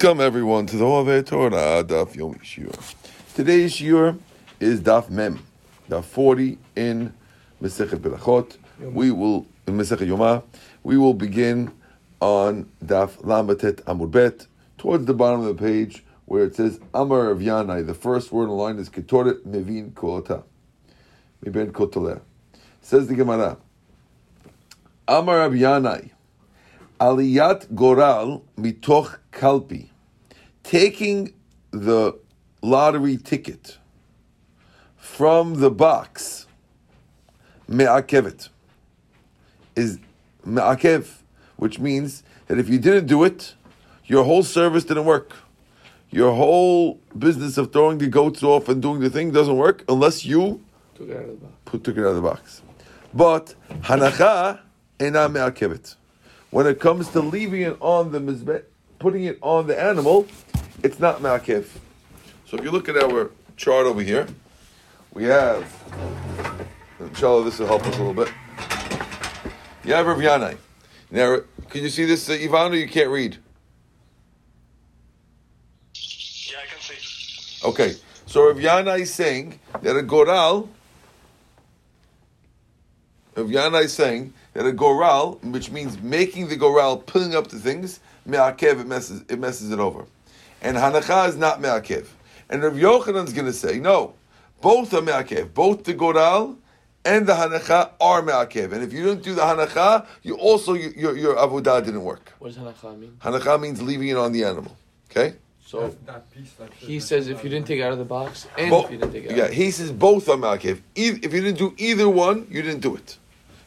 [0.00, 2.94] Welcome everyone to the Ove Torah Daf Yomi Shiur.
[3.34, 4.16] Today's Shiur
[4.60, 5.44] is Daf Mem,
[5.90, 7.12] Daf 40 in
[7.60, 8.58] Masechet Berachot.
[8.78, 10.44] We will in Masechet Yoma.
[10.84, 11.72] We will begin
[12.20, 17.30] on Daf Lamatet Amud Bet towards the bottom of the page where it says Amar
[17.30, 17.84] of Yanai.
[17.84, 20.44] The first word in the line is Ketoret Mevin Kolata.
[21.44, 22.20] Miben Kotoleh.
[22.82, 23.56] Says the Gemara.
[25.08, 26.10] Amar of Yanai.
[27.00, 29.88] Aliyat Goral mitoch kalpi,
[30.64, 31.32] taking
[31.70, 32.18] the
[32.62, 33.78] lottery ticket
[34.96, 36.46] from the box,
[37.68, 38.48] me'akevet,
[39.76, 39.98] is
[40.44, 41.22] me'akev,
[41.56, 43.54] which means that if you didn't do it,
[44.06, 45.32] your whole service didn't work.
[46.10, 50.24] Your whole business of throwing the goats off and doing the thing doesn't work unless
[50.24, 50.62] you
[50.94, 51.54] Took it out of the box.
[51.64, 52.62] put, took it out of the box.
[53.14, 54.60] But hanacha
[54.98, 55.94] ena me'akevet.
[56.50, 58.62] When it comes to leaving it on the mizbeh,
[58.98, 60.26] putting it on the animal,
[60.82, 61.66] it's not me'akev.
[62.46, 64.26] So if you look at our chart over here,
[65.12, 65.70] we have,
[67.00, 68.32] inshallah, this will help us a little bit.
[69.84, 70.56] You have Rav Yanai.
[71.10, 73.36] Now, can you see this, uh, Ivan, or you can't read?
[75.94, 77.68] Yeah, I can see.
[77.68, 77.94] Okay,
[78.26, 80.68] so Rav Yana is saying that a goral,
[83.36, 87.60] Rav Yana is saying that a goral, which means making the goral, pulling up the
[87.60, 90.04] things, me'akev, it messes, it messes it over.
[90.60, 92.06] And hanacha is not me'akev.
[92.50, 94.14] And Rav Yochanan is going to say, no,
[94.60, 95.54] both are me'akev.
[95.54, 96.58] Both the goral
[97.04, 98.72] and the hanacha are me'akev.
[98.72, 102.32] And if you don't do the hanacha, you also, your, your, your avodah didn't work.
[102.40, 103.16] What does hanacha mean?
[103.22, 104.76] Hanacha means leaving it on the animal.
[105.08, 105.36] Okay?
[105.64, 108.48] So that piece that he says if you didn't take it out of the box
[108.56, 110.80] and Bo- if you didn't take it yeah, he says both are ma'akev.
[110.96, 113.18] Eith- If you didn't do either one, you didn't do it.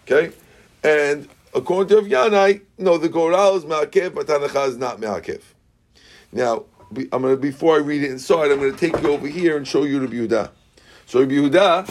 [0.04, 0.36] Okay?
[0.84, 5.42] And according to Rav Yanai, no, the Goral is ma'akev, but Hanacha is not ma'akev.
[6.32, 6.66] Now,
[6.96, 9.84] I'm gonna before I read it inside, I'm gonna take you over here and show
[9.84, 10.52] you Rabbi Yehuda.
[11.06, 11.86] So Rabbi Yehuda,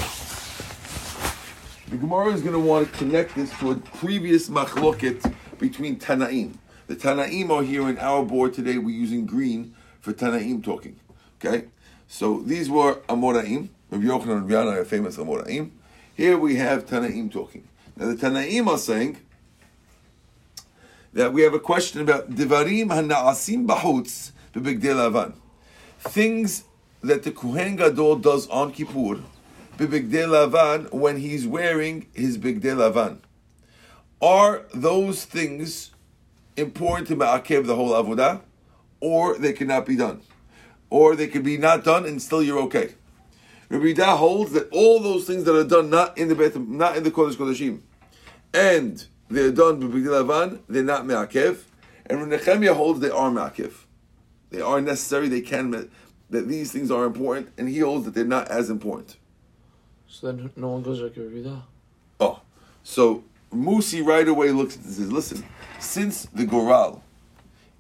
[1.91, 6.55] the Gemara is gonna want to connect this to a previous machloket between Tanaim.
[6.87, 8.77] The Tanaim are here in our board today.
[8.79, 10.99] We're using green for Tanaim talking.
[11.43, 11.67] Okay?
[12.09, 13.69] So these were Amoraim.
[13.91, 15.71] Rabbi Yochanan and Rabbi are famous Amoraim.
[16.15, 17.69] Here we have Tanaim talking.
[18.01, 19.19] Now the Tanaim are saying
[21.13, 25.35] that we have a question about Divarim Hana'asim Bahutz B'Bigdei Lavan.
[25.99, 26.65] Things
[27.03, 29.21] that the Kohen Gadol does on Kippur
[29.77, 33.19] B'Bigdei Lavan when he's wearing his Bigdei Lavan.
[34.23, 35.91] Are those things
[36.57, 38.41] important to Ma'akev the whole Avodah?
[39.01, 40.23] Or they cannot be done?
[40.89, 42.95] Or they could be not done and still you're okay?
[43.69, 47.05] Rabbi holds that all those things that are done not in the Beit, not in
[47.05, 47.81] the Kodesh Kodeshim,
[48.53, 51.59] and they're done b'bigdei lavan, they're not me'akev.
[52.07, 53.73] And Nechemia holds they are me'akev.
[54.51, 55.29] They are necessary.
[55.29, 55.71] They can
[56.31, 59.17] that these things are important, and he holds that they're not as important.
[60.09, 61.63] So then no one goes like a Rida.
[62.19, 62.41] Oh,
[62.83, 65.45] so Musi right away looks at this and says, "Listen,
[65.79, 67.03] since the goral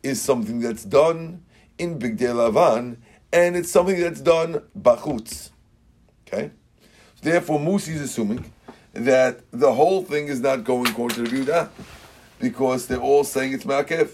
[0.03, 1.43] is something that's done
[1.79, 2.97] in Bigdei Lavan,
[3.33, 5.51] and it's something that's done bachutz,
[6.27, 6.51] okay?
[7.23, 8.53] Therefore, Musi is assuming
[8.93, 11.69] that the whole thing is not going according to the Yehuda,
[12.41, 14.11] because they're all saying it's ma'akev.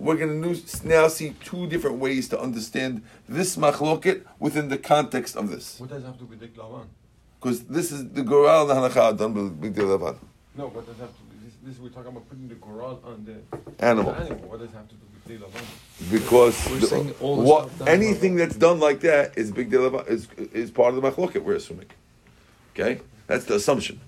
[0.00, 5.36] We're going to now see two different ways to understand this machloket within the context
[5.36, 6.86] of this, What does have to be the Lavan?
[7.40, 10.16] because this is the goral and the hanacha are done by Bigdei Lavan.
[10.56, 11.44] No, what does have to be?
[11.44, 14.12] This, this we're talking about putting the Goral on the Animal.
[14.12, 14.48] the animal.
[14.48, 16.10] What does have to do with the Lavan?
[16.10, 19.86] because We're the- saying all what anything by- that's done like that is big deal
[19.86, 21.86] about is is part of the machloket we're assuming.
[22.74, 24.00] Okay, that's the assumption.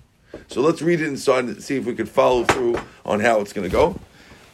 [0.47, 3.53] So let's read it inside and see if we can follow through on how it's
[3.53, 3.99] going to go.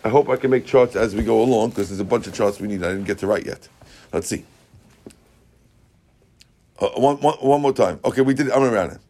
[0.03, 2.33] I hope I can make charts as we go along because there's a bunch of
[2.33, 2.83] charts we need.
[2.83, 3.67] I didn't get to write yet.
[4.13, 4.45] Let's see.
[6.79, 7.99] Uh, one, one, one more time.
[8.05, 8.51] Okay, we did.
[8.51, 9.01] I'm going to round it.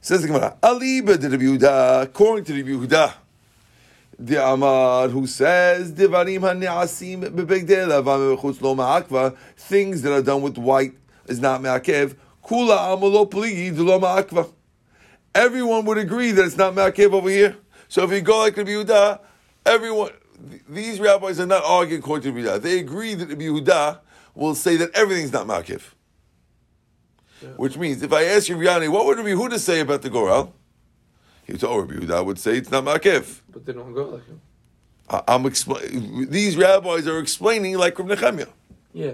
[0.00, 0.56] Says the Gemara.
[0.60, 0.68] The.
[0.68, 3.14] Aliba Rabbi Yehuda, according to Rabbi Yehuda.
[4.18, 10.40] The Amar who says Divarim haniasim bebegdei lavam bechutz lo ma'akva things that are done
[10.40, 10.94] with white
[11.26, 14.50] is not ma'akev kula amalo pligi lo ma'akva.
[15.36, 17.56] Everyone would agree that it's not ma'akev over here.
[17.88, 19.20] So if you go like Rabbi Yehuda,
[19.66, 20.10] everyone
[20.50, 22.62] th- these rabbis are not arguing according to Rabbi Yehuda.
[22.62, 23.98] They agree that Rabbi Yehuda
[24.34, 25.82] will say that everything's not ma'akev.
[27.56, 30.54] Which means if I ask you, Riani, what would Rabbi Yehuda say about the Goral?
[31.44, 33.40] He would say, oh, Rabbi Yehuda would say it's not ma'akev.
[33.52, 34.40] But they don't go like him.
[35.08, 38.48] I- I'm expl- These rabbis are explaining like Rav Nechemia,
[38.94, 39.12] Yeah.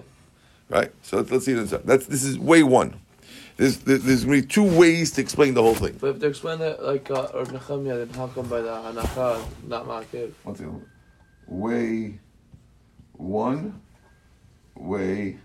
[0.71, 0.91] right?
[1.03, 1.83] So let's, let's see inside.
[1.85, 2.95] That's this is way one.
[3.57, 5.97] There's there's, there's going to be two ways to explain the whole thing.
[6.01, 9.45] But if they explain it like uh, Rav Nechemia, then how come by the hanacha
[9.67, 10.33] not ma'akev?
[10.43, 10.87] One second.
[11.47, 12.19] Way
[13.13, 13.81] one
[14.75, 15.37] way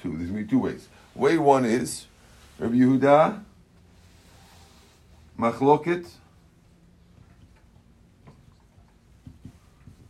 [0.00, 0.16] two.
[0.16, 0.88] There's gonna be two ways.
[1.14, 2.06] Way one is
[2.58, 3.42] Rabbi Yehuda
[5.38, 6.06] machloket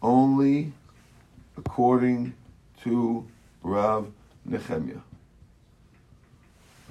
[0.02, 0.72] only
[1.56, 2.34] according
[2.82, 3.26] to
[3.62, 4.10] Rav
[4.44, 5.00] Nehemiah.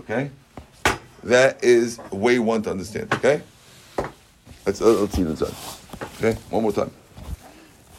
[0.01, 0.31] Okay,
[1.25, 3.13] that is way one to understand.
[3.15, 3.43] Okay,
[4.67, 5.55] let's uh, let's see it inside.
[6.19, 6.91] Okay, one more time.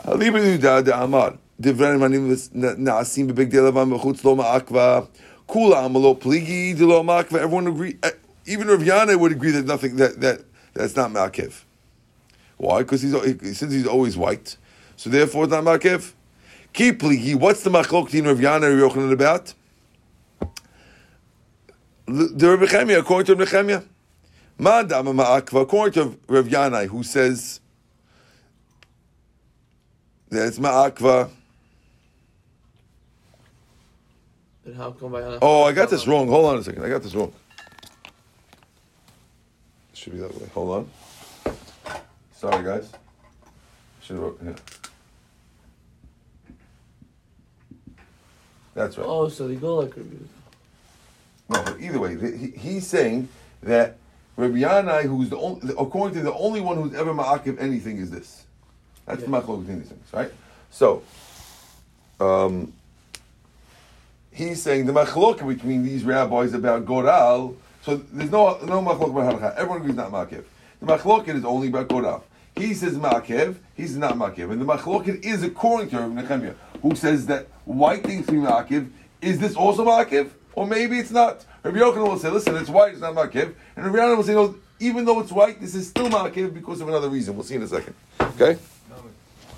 [0.08, 5.00] הליבה יהודה דאמר, דברי הנאמנים נעשים בבגדי לבן בחוץ לא מעכבה,
[5.46, 8.10] כולם לא פליגי דלא מעכבה, everyone agree, uh,
[8.46, 10.40] even Rav Yana would agree that nothing, that, that,
[10.74, 11.52] that's not מעכב.
[12.58, 12.80] Why?
[12.80, 14.56] Because he's, since he's always white,
[14.96, 16.02] so therefore it's not מעכב.
[16.74, 19.54] כי פליגי, what's the machlok in Rav Yana and Rav Yochanan about?
[22.07, 23.85] The Rav Nechemia, according to Rav Nechemia.
[24.59, 27.61] Ma ma'akva, according to Rav Yanai, who says
[30.29, 31.31] that it's ma'akva.
[34.65, 35.15] Then how come?
[35.43, 36.29] Oh, I got this wrong.
[36.29, 36.85] Hold on a second.
[36.85, 37.33] I got this wrong.
[39.93, 40.49] It should be that way.
[40.55, 40.89] Hold
[41.47, 41.55] on.
[42.37, 42.91] Sorry, guys.
[44.01, 44.53] Should have yeah.
[48.75, 49.07] That's right.
[49.07, 50.42] Oh, so the go like Rabbi Yehuda.
[51.53, 53.29] No, but either way, he, he's saying
[53.63, 53.97] that
[54.37, 58.11] Rabbi Yanai, who's the only, according to the only one who's ever ma'akiv anything, is
[58.11, 58.45] this.
[59.07, 59.41] That's the Yeah.
[59.41, 60.33] machlok between these things, right?
[60.71, 61.03] So,
[62.21, 62.73] um,
[64.31, 67.57] he's saying the machlok between these rabbis about Goral.
[67.83, 69.55] So there's no no machlok about halacha.
[69.57, 70.45] Everyone agrees not ma'akiv.
[70.81, 72.25] The machlok is only about Goral.
[72.57, 73.57] He says ma'akiv.
[73.77, 74.51] he's not ma'akiv.
[74.51, 78.89] And the machlok is according to Rabbi Nechemia, who says that white things be ma'akiv.
[79.21, 80.31] Is this also ma'akiv?
[80.55, 81.45] Or maybe it's not.
[81.63, 83.55] Rabbi Yochanan will say, listen, it's white, it's not ma'akiv.
[83.77, 86.81] And Rabbi Yochanan will say, no, even though it's white, this is still ma'akiv because
[86.81, 87.35] of another reason.
[87.35, 87.95] We'll see in a second.
[88.21, 88.59] Okay?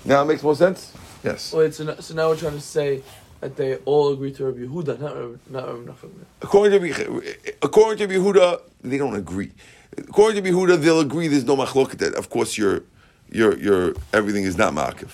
[0.05, 0.93] Now it makes more sense?
[1.23, 1.51] Yes.
[1.53, 3.01] Wait, so, now- so now we're trying to say
[3.41, 6.25] that they all agree to Rabbi Yehuda, not Rabbi, not Rabbi Nachman.
[6.41, 9.51] According to according to Yehuda, they don't agree.
[9.97, 12.83] According to Yehuda, they'll agree there's no machloket that of course your
[13.29, 15.09] your your everything is not ma'akiv.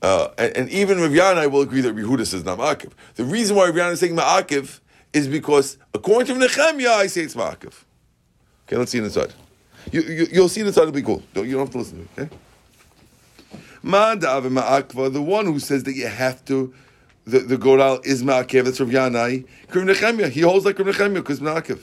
[0.00, 2.90] Uh, and, and even Rav Yanai will agree that Yehuda says not ma'akiv.
[3.16, 4.80] The reason why Rav is saying ma'akiv
[5.12, 7.74] is because according to Nechemia, I say it's ma'akiv.
[8.66, 9.32] Okay, let's see it inside.
[9.90, 11.22] You, you, you'll see it inside, it'll be cool.
[11.34, 12.36] Don't, you don't have to listen to me, okay?
[13.84, 16.74] Ma'adav ma'akva, the one who says that you have to,
[17.24, 19.46] the, the Goral is ma'akev, that's Rav Yanai.
[19.74, 21.80] Rav Nechemia, he holds like Rav Nechemia because ma'akev.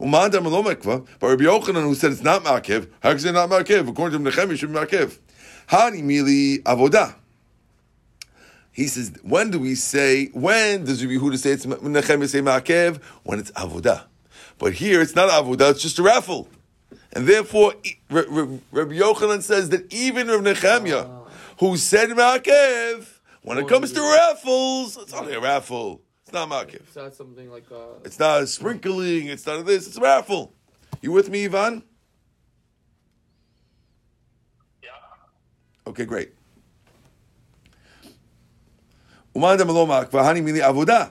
[0.00, 3.88] Umadam lo but Rabbi Yochanan who said it's not ma'akev, how you say not ma'akev?
[3.88, 5.18] According to Rav Nechemia, it should be ma'akev.
[5.68, 7.14] Hani mili avodah.
[8.78, 13.02] He says, when do we say, when does Rabbi Yehuda say it's Nechemia say ma'akev?
[13.24, 14.04] When it's avodah.
[14.56, 16.46] But here it's not avodah, it's just a raffle.
[17.12, 17.74] And therefore,
[18.08, 21.26] R- R- Rabbi Yochanan says that even Rav Nechemia,
[21.58, 23.04] who said Ma'akev,
[23.42, 26.00] when it comes to raffles, it's only a raffle.
[26.22, 26.82] It's not Ma'akev.
[26.92, 29.26] So that's something like uh, It's not a sprinkling.
[29.26, 29.88] It's not a this.
[29.88, 30.54] It's a raffle.
[31.02, 31.82] You with me, Ivan?
[34.84, 34.90] Yeah.
[35.88, 36.34] Okay, great.
[39.38, 41.10] Uman lo ma'akva hani mili avodah.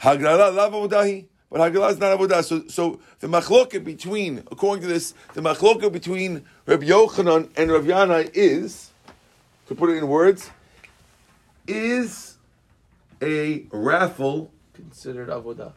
[0.00, 1.26] Hagrala lav.
[1.50, 2.42] But Hagrala is not avodah.
[2.42, 7.84] So, so the machloket between, according to this, the machloket between Rabbi Yochanan and Rav
[7.84, 8.90] Yanai is,
[9.68, 10.50] to put it in words,
[11.68, 12.36] is
[13.22, 15.72] a raffle considered avodah.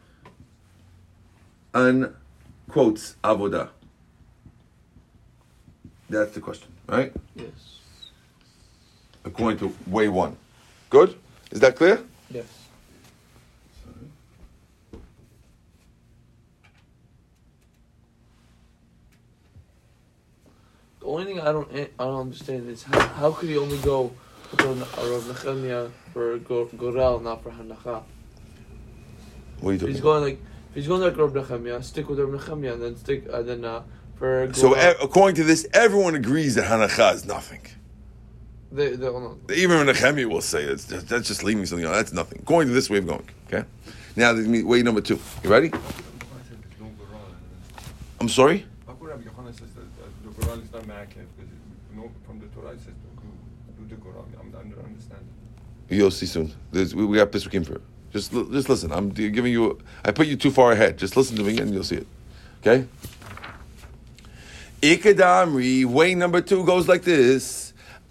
[1.76, 2.16] on
[2.70, 3.70] quotes avodah.
[6.10, 7.14] That's the question, right?
[7.36, 7.80] Yes.
[9.24, 10.38] According to way one.
[10.90, 11.20] Good?
[11.56, 12.04] Is that clear?
[12.30, 12.44] Yes.
[21.00, 24.12] The only thing I don't I don't understand is how, how could he only go
[24.58, 28.04] to Rav Nechemia for Go- Goral, not for Hanacha?
[29.62, 30.42] What are you talking he's going like
[30.74, 33.84] he's going like Rav Nechemia, stick with Rav Nechemia, and then stick and then uh,
[34.16, 37.62] for So, Goral, e- according to this, everyone agrees that Hanacha is nothing.
[38.76, 39.40] They, they, hold on.
[39.56, 41.86] Even Nehemiah will say it's just, that's just leaving something.
[41.86, 41.94] Out.
[41.94, 42.40] That's nothing.
[42.42, 43.28] According to this way of going.
[43.48, 43.64] Okay.
[44.16, 45.20] Now, way number two.
[45.44, 45.70] You ready?
[45.70, 45.80] Yochanan
[46.48, 47.84] said there's no Quran.
[48.22, 48.66] I'm sorry.
[48.88, 51.26] How come Rabbi Yochanan says that the Quran is not Ma'akev?
[51.36, 54.26] Because it- no, from the Torah it says do, do the Quran.
[54.40, 55.22] I'm, I don't understand.
[55.90, 56.52] You'll see soon.
[56.72, 57.82] There's, we, we got Pisrakim for it.
[58.12, 58.92] Just, just listen.
[58.92, 59.80] I'm giving you.
[60.04, 60.98] I put you too far ahead.
[60.98, 62.08] Just listen to me and you'll see it.
[62.62, 62.88] Okay.
[64.82, 65.86] Ikadamri.
[65.86, 67.65] Way number two goes like this.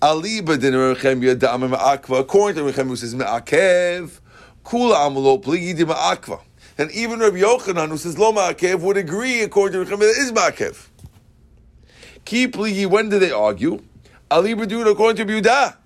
[0.04, 2.20] Ali badin Rechemia da'amar ma'akva.
[2.20, 4.20] According to Rechemia, who says ma'akev,
[4.62, 6.42] kula amalo pligi di ma'akva.
[6.76, 10.18] And even Rabbi Yochanan, who says lo ma'akev, would agree, according to Rechemia, that it
[10.18, 10.88] is ma'akev.
[12.26, 12.84] Ki pligi.
[12.86, 13.82] When do they argue?
[14.30, 15.76] Ali badun according to Yehuda.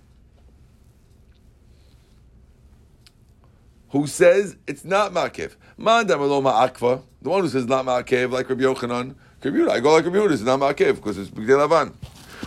[3.90, 5.54] who says it's not Ma'akev.
[5.78, 9.14] Mandam alo Ma'akva, the one who says not Ma'akev, like Rabbi Yochanan.
[9.44, 11.94] Rabbi I go like Rabbi Yehuda, it's not Ma'akev, because it's B'gdei Lavan.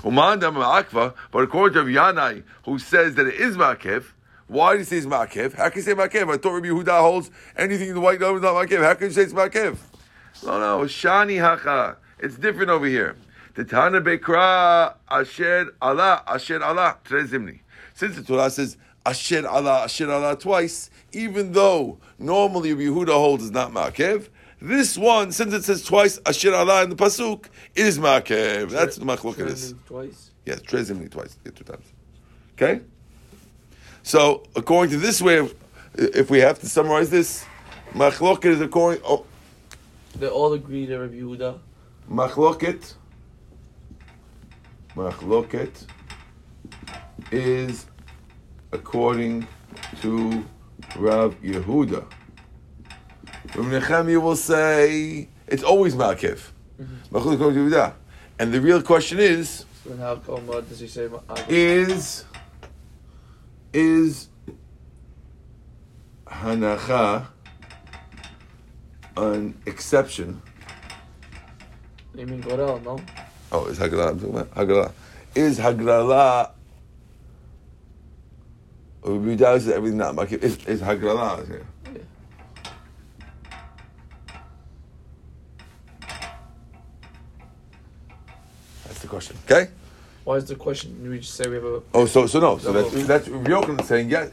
[0.03, 4.05] Umandam Ma'akva, but according to Yanai, who says that it is Ma'akev,
[4.47, 5.53] why do you say it's Ma'akev?
[5.53, 6.33] How can you say Ma'akev?
[6.33, 8.83] I thought Rabbi Yehuda holds anything in the white dove is not Ma'akev.
[8.83, 9.77] How can you say it's Ma'akev?
[10.43, 11.97] No, no, Shani Hacha.
[12.19, 13.15] It's different over here.
[13.53, 17.59] The Tana Bekra Asher Allah Asher Allah Trezimni.
[17.93, 23.43] Since the Torah says Asher Allah Asher Allah twice, even though normally Rabbi Yehuda holds
[23.43, 24.29] is not Ma'akev,
[24.61, 28.69] this one, since it says twice Asher Allah in the pasuk, is Ma'akev.
[28.69, 29.73] That's the machloket is.
[29.87, 30.31] Twice.
[30.45, 31.85] Yes, Trezimni twice, yeah, two times.
[32.53, 32.81] Okay.
[34.03, 35.55] So according to this way, of,
[35.95, 37.45] if we have to summarize this,
[37.93, 39.01] machloket is according.
[39.05, 39.25] Oh,
[40.15, 41.59] They all agree to Rabbi Yehuda.
[42.09, 42.93] Machloket.
[44.95, 45.85] Machloket
[47.31, 47.85] is
[48.71, 49.47] according
[50.01, 50.45] to
[50.97, 52.05] Rav Yehuda.
[53.55, 56.39] Rav Nechemia will say it's always Ma'akev.
[57.11, 57.93] Machloket according to Yehuda.
[58.39, 61.45] And the real question is, So how come uh, does he say Ma'akev?
[61.49, 62.25] is,
[63.73, 64.27] is
[66.27, 67.27] Hanacha
[69.17, 70.41] an exception
[72.15, 72.99] You mean Gorel, no?
[73.51, 74.09] Oh, is Haggadah.
[74.11, 74.91] I'm talking about Haggadah.
[75.35, 76.51] Is Haggadah.
[79.03, 80.41] Rabbi Yehuda says everything not makif.
[80.41, 81.65] Is is Haggadah here?
[89.21, 89.37] Question.
[89.45, 89.71] Okay.
[90.23, 91.09] Why is the question?
[91.09, 91.81] We just say we have a.
[91.93, 92.57] Oh, so so no.
[92.57, 93.05] So that's Double.
[93.05, 94.31] that's Rabbi Yochanan saying yes.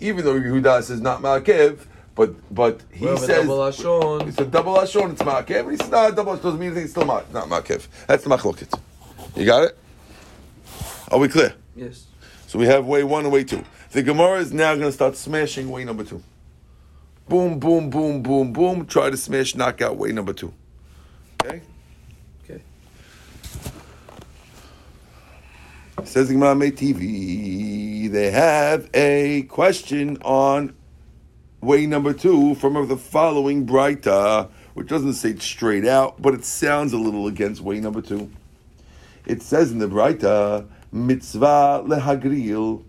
[0.00, 1.78] Even though Rabbi Yehuda says not makiv,
[2.14, 4.28] but but he we have a says double Lashon.
[4.28, 5.12] it's a double ashon.
[5.12, 5.64] It's makiv.
[5.64, 6.84] But he says no, double doesn't mean anything.
[6.84, 7.86] It's still ma- not makiv.
[8.06, 8.78] That's the machloket.
[9.36, 9.78] You got it?
[11.10, 11.54] Are we clear?
[11.74, 12.06] Yes.
[12.46, 13.64] So we have way one and way two.
[13.92, 16.22] The Gemara is now going to start smashing way number two.
[17.28, 18.86] Boom, boom, boom, boom, boom.
[18.86, 20.52] Try to smash, knock out way number two.
[21.44, 21.56] Okay?
[21.56, 21.62] Okay.
[26.04, 28.10] Says the Gemara TV.
[28.10, 30.76] They have a question on
[31.60, 36.44] way number two from the following Breita, which doesn't say it straight out, but it
[36.44, 38.30] sounds a little against way number two.
[39.24, 42.84] It says in the Breita, mitzvah lehagril.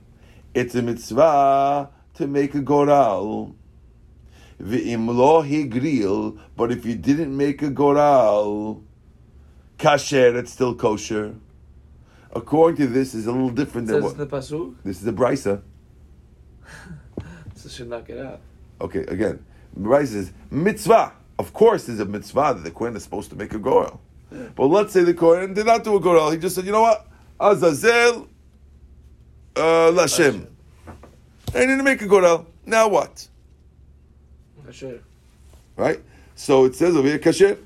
[0.53, 3.55] It's a mitzvah to make a goral.
[4.61, 8.83] V'im lo but if you didn't make a goral,
[9.79, 11.35] kasher, it's still kosher.
[12.33, 15.61] According to this, is a little different than what the pasuk, this is a brisa.
[17.55, 18.41] so should knock it out.
[18.81, 19.43] Okay, again,
[19.79, 21.13] brisa says mitzvah.
[21.39, 24.01] Of course, there's a mitzvah that the kohen is supposed to make a goral.
[24.55, 26.31] But let's say the kohen did not do a goral.
[26.31, 27.07] He just said, you know what,
[27.39, 28.27] Azazel,
[29.55, 29.59] uh,
[29.91, 30.47] Lashem.
[31.53, 32.47] And he didn't make a goral.
[32.65, 33.27] Now what?
[34.67, 34.99] Kasher.
[35.75, 36.01] Right?
[36.35, 37.57] So it says over here, kasher.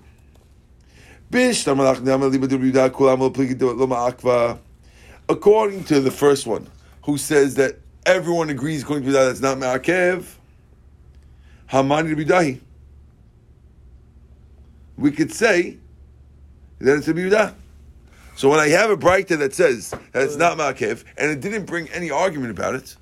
[5.30, 6.68] According to the first one,
[7.04, 10.26] who says that everyone agrees going to that that's not ma'akev,
[11.70, 12.60] Hamani Bidahi.
[14.98, 15.78] We could say
[16.80, 17.54] that it's a bidah.
[18.36, 21.66] So when I have a Braita that says that it's not ma'akev, and it didn't
[21.66, 22.98] bring any argument about it,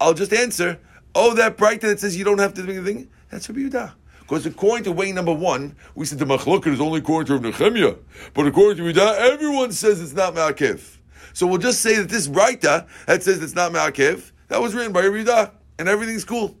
[0.00, 0.78] I'll just answer,
[1.14, 3.92] oh, that Braita that says you don't have to do anything, that's a bidah.
[4.26, 7.54] Because according to way number one, we said the machloket is only according to Rav
[7.54, 7.96] Nechemia.
[8.34, 10.96] But according to Yehuda, everyone says it's not ma'akev.
[11.32, 14.92] So we'll just say that this Braita that says it's not ma'akev, that was written
[14.92, 16.56] by Yehuda, and everything's cool.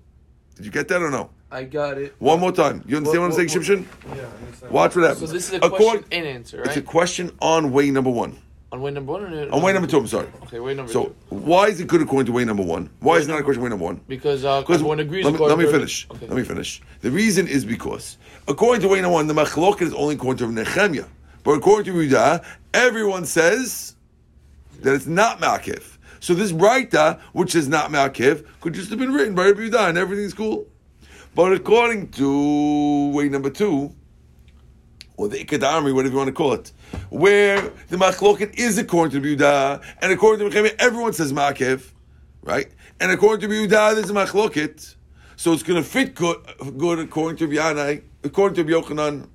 [0.54, 1.30] Did you get that or no?
[1.50, 2.14] I got it.
[2.20, 2.84] One more time.
[2.86, 4.16] You understand what, What- I'm saying, what- Shimshon?
[4.16, 4.72] Yeah, I understand.
[4.72, 5.26] Watch what happens.
[5.28, 6.66] So this is a question and answer, right?
[6.68, 8.36] It's a question on way number one.
[8.72, 10.28] On way number one or On way number two, I'm sorry.
[10.44, 11.14] Okay, way number So two.
[11.30, 12.90] why is it good according to way number one?
[13.00, 14.00] Why is it not a question way number one?
[14.08, 15.24] Because uh, everyone agrees.
[15.24, 16.06] let me, according let me to- finish.
[16.10, 16.26] Okay.
[16.26, 16.82] Let me finish.
[17.00, 18.18] The reason is because
[18.48, 21.04] according to way number one, the machloket is only according to Nehemiah.
[21.44, 22.44] But according to Yehuda,
[22.74, 23.94] everyone says
[24.82, 25.96] that it's not Makiv.
[26.18, 29.90] So this Braita, which is not Makiv, could just have been written by Rabbi Yehuda
[29.90, 30.66] and everything's cool.
[31.36, 33.94] But according to way number two,
[35.16, 36.72] or the Ikadami, whatever you want to call it,
[37.10, 41.92] where the Machloket is according to Yehuda, and according to Nehemiah, everyone says Makiv,
[42.42, 42.68] right?
[43.00, 44.94] And according to Yehuda, there's a Machloket.
[45.36, 46.38] So it's going to fit good,
[46.78, 49.28] good according to Yanai, according to Yochanan,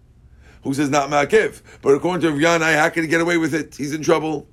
[0.63, 1.61] who says not Makiv.
[1.81, 3.75] But according to Yanai, how can he get away with it?
[3.75, 4.47] He's in trouble.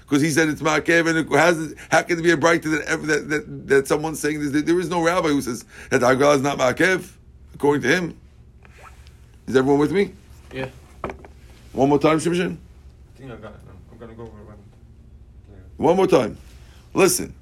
[0.00, 3.06] Because he said it's Makiv, and it has, how can it be a Braita that,
[3.06, 4.62] that, that, that someone's saying this?
[4.62, 7.10] There is no rabbi who says that Haggadah is not Makiv,
[7.54, 8.18] according to him.
[9.46, 10.12] Is everyone with me?
[10.52, 10.68] Yeah.
[11.72, 12.58] One more time, Shimshon?
[13.24, 14.06] I think I got it now.
[14.06, 14.46] I'm go over it.
[14.48, 15.62] later.
[15.78, 16.36] One more time.
[16.92, 17.34] Listen,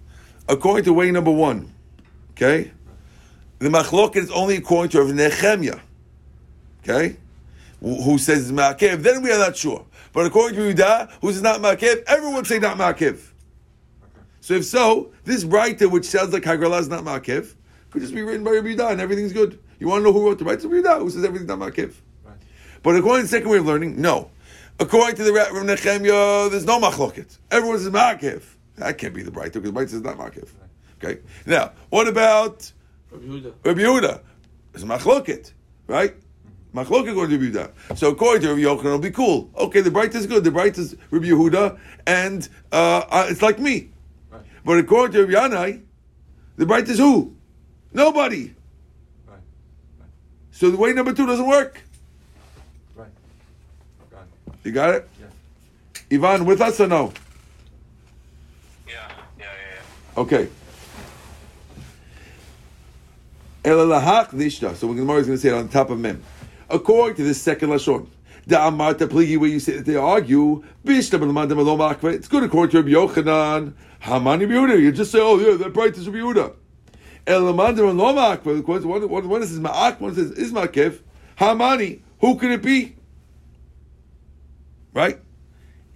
[0.48, 1.72] according to way number one,
[2.32, 2.70] okay,
[3.58, 5.80] the machloket is only according to Rav Nehemiah.
[6.82, 7.16] Okay?
[7.80, 9.84] Who says it's Ma'akev, then we are not sure.
[10.12, 13.20] But according to Yehuda, who says not Ma'akev, everyone say not Ma'akev.
[14.40, 17.54] So if so, this writer, which sounds like Hagrala is not Ma'akev,
[17.90, 19.58] could just be written by Rabbi Yehuda and everything's good.
[19.80, 20.68] You want to know who wrote the writer?
[20.68, 21.94] Rabbi Yehuda, who says everything's not Ma'akev.
[22.24, 22.36] Right.
[22.84, 24.30] But according to the second way of learning, no.
[24.82, 27.38] According to the Rav Nehemiah, there's no machloket.
[27.52, 28.42] Everyone says Ma'akev.
[28.74, 30.48] That can't be the writer because the writer says not Ma'akev.
[31.00, 31.20] Okay?
[31.46, 32.72] Now, what about
[33.12, 33.54] Rabbi Yehuda.
[33.64, 34.20] Rabbi Yehuda?
[34.74, 35.52] It's machloket,
[35.86, 36.16] right?
[36.74, 37.96] Machloket according to Rabbi Yehuda.
[37.96, 39.52] So according to Rabbi Yochanan, it'll be cool.
[39.56, 40.42] Okay, the bright is good.
[40.42, 43.92] The bright is Rabbi Yehuda, and uh, uh, it's like me.
[44.30, 44.42] Right.
[44.64, 45.82] But according to Rabbi Yanai,
[46.56, 47.36] the bright is who?
[47.92, 48.52] Nobody.
[49.28, 49.38] Right.
[50.50, 51.82] So the way number two doesn't work.
[54.64, 54.74] Right.
[54.74, 55.08] Got it.
[55.12, 55.30] You got it?
[56.10, 56.18] Yeah.
[56.18, 57.12] Ivan, with us or no?
[58.86, 58.94] Yeah,
[59.38, 59.44] yeah, yeah,
[60.16, 60.20] yeah.
[60.20, 60.48] Okay.
[63.64, 64.74] Elalahak lishta.
[64.74, 66.22] So the Gemara is going to say it on top of mem.
[66.68, 68.08] According to this second lashon,
[68.46, 72.12] the amarta pligi where you say that they argue, bishta b'lamanda malo makve.
[72.12, 73.74] It's good according to Rabbi Yochanan.
[74.02, 74.80] Hamani Yehuda.
[74.80, 76.54] You just say, oh yeah, that bright is Rabbi Yehuda.
[77.26, 78.58] Elamanda malo makve.
[78.58, 80.98] According to one, one, one says ma'ak, one says is makev.
[81.38, 82.00] Hamani.
[82.20, 82.96] Who could it be?
[84.94, 85.18] Right?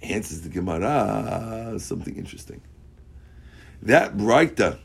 [0.03, 2.61] Answers the Gemara something interesting.
[3.83, 4.79] That Braita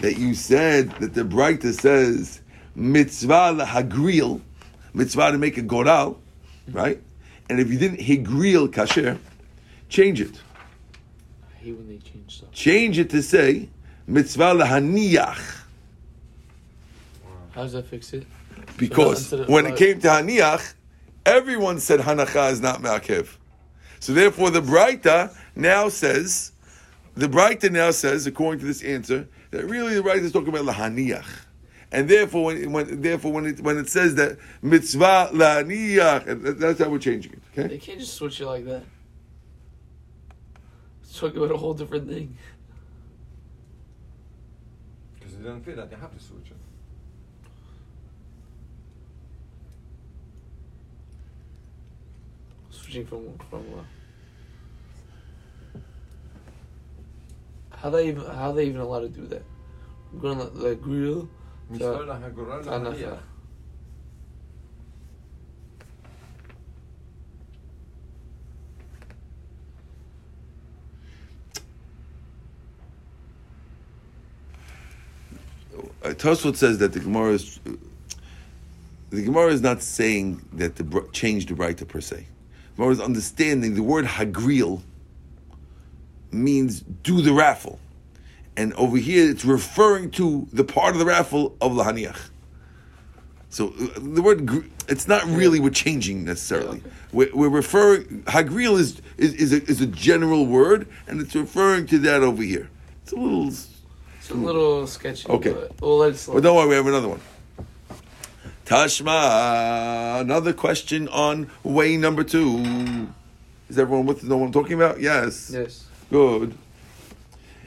[0.00, 2.40] that you said that the Braita says
[2.74, 4.40] mitzvah lahagril,
[4.92, 6.18] mitzvah to make a goral,
[6.70, 7.00] right?
[7.48, 9.18] And if you didn't higril kasher,
[9.88, 10.40] change it.
[11.42, 12.50] I hate when they change stuff.
[12.52, 13.68] Change it to say
[14.06, 15.60] mitzvah lahaniach.
[17.52, 18.26] How does that fix it?
[18.76, 20.74] Because of- when it came to haniach,
[21.26, 23.36] everyone said hanacha is not ma'akev.
[24.00, 26.52] So therefore, the Braita now says,
[27.14, 30.64] the Braita now says, according to this answer, that really the Braita is talking about
[30.64, 31.26] lahaniach.
[31.90, 36.88] And therefore, when, when therefore when it when it says that mitzvah lahaniach, that's how
[36.88, 37.42] we're changing it.
[37.52, 38.82] Okay, They can't just switch it like that.
[41.02, 42.36] It's talking about a whole different thing.
[45.14, 46.53] Because it doesn't fit that, they have to switch it.
[52.94, 53.64] Switching from from
[55.74, 55.78] uh,
[57.76, 59.42] how they even how they even allowed to do that?
[60.12, 61.28] I'm going to the grill.
[61.70, 62.94] Mitzvah to lahagorah Hanacha.
[62.94, 63.18] lahaniach.
[76.04, 77.58] Uh, Tosfot says that the Gemara is
[79.10, 82.26] the Gemara is not saying that the br- change the writer per se.
[82.76, 84.82] Gemara is understanding the word hagril
[86.30, 87.78] means do the raffle,
[88.56, 92.18] and over here it's referring to the part of the raffle of lahaniach.
[93.50, 96.82] So the word it's not really we're changing necessarily.
[97.12, 101.86] We're, we're referring hagril is is is a, is a general word, and it's referring
[101.86, 102.68] to that over here.
[103.02, 103.48] It's a little.
[103.48, 105.28] It's a little sketchy.
[105.28, 105.54] Okay.
[105.80, 106.26] We'll let's.
[106.26, 107.20] But don't worry, we have another one.
[108.64, 113.08] Tashma, another question on way number two.
[113.68, 115.00] Is everyone with know what I'm talking about?
[115.00, 115.50] Yes.
[115.52, 115.84] Yes.
[116.10, 116.56] Good.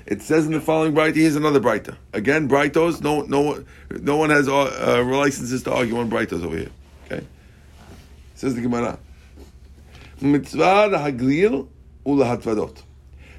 [0.08, 1.96] It says in the following Braita, here's another Braita.
[2.14, 4.58] Again, Braitos, no, no, one- no one has uh,
[5.02, 6.72] uh, licenses to argue on Braitos over here.
[7.06, 7.26] Okay?
[8.34, 8.98] Says the Gemara.
[10.20, 11.68] Mitzvah lahaglil
[12.06, 12.82] ulahatvadot.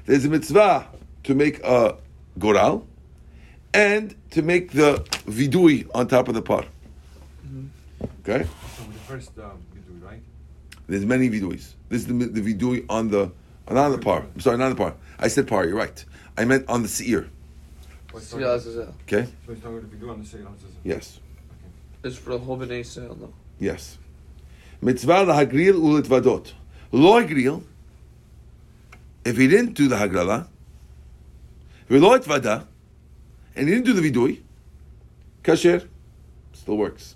[0.05, 0.87] There's a mitzvah
[1.23, 1.97] to make a
[2.37, 2.87] goral
[3.73, 6.63] and to make the vidui on top of the par.
[8.19, 8.45] Okay?
[8.77, 10.21] So the first um, we right?
[10.87, 11.75] There's many viduis.
[11.89, 13.31] This is the, the vidui on the
[13.69, 14.25] not on the par.
[14.33, 14.95] I'm sorry, not on the par.
[15.19, 15.65] I said par.
[15.65, 16.03] You're right.
[16.37, 17.29] I meant on the seir.
[18.11, 18.89] What's See, that's it.
[19.03, 19.27] Okay.
[19.45, 20.55] So it's not going to be do on the sale.
[20.83, 21.19] Yes.
[22.03, 23.31] It's for the whole B'nai sale, no.
[23.59, 23.97] Yes.
[24.81, 26.53] Mitzvah la lahagril ulitvadot.
[26.91, 27.61] Lo hagril.
[29.25, 30.47] If he didn't do the hagrala,
[31.89, 32.65] v'lo itvada,
[33.55, 34.41] and he didn't do the vidui,
[35.43, 35.87] kasher,
[36.53, 37.15] still works.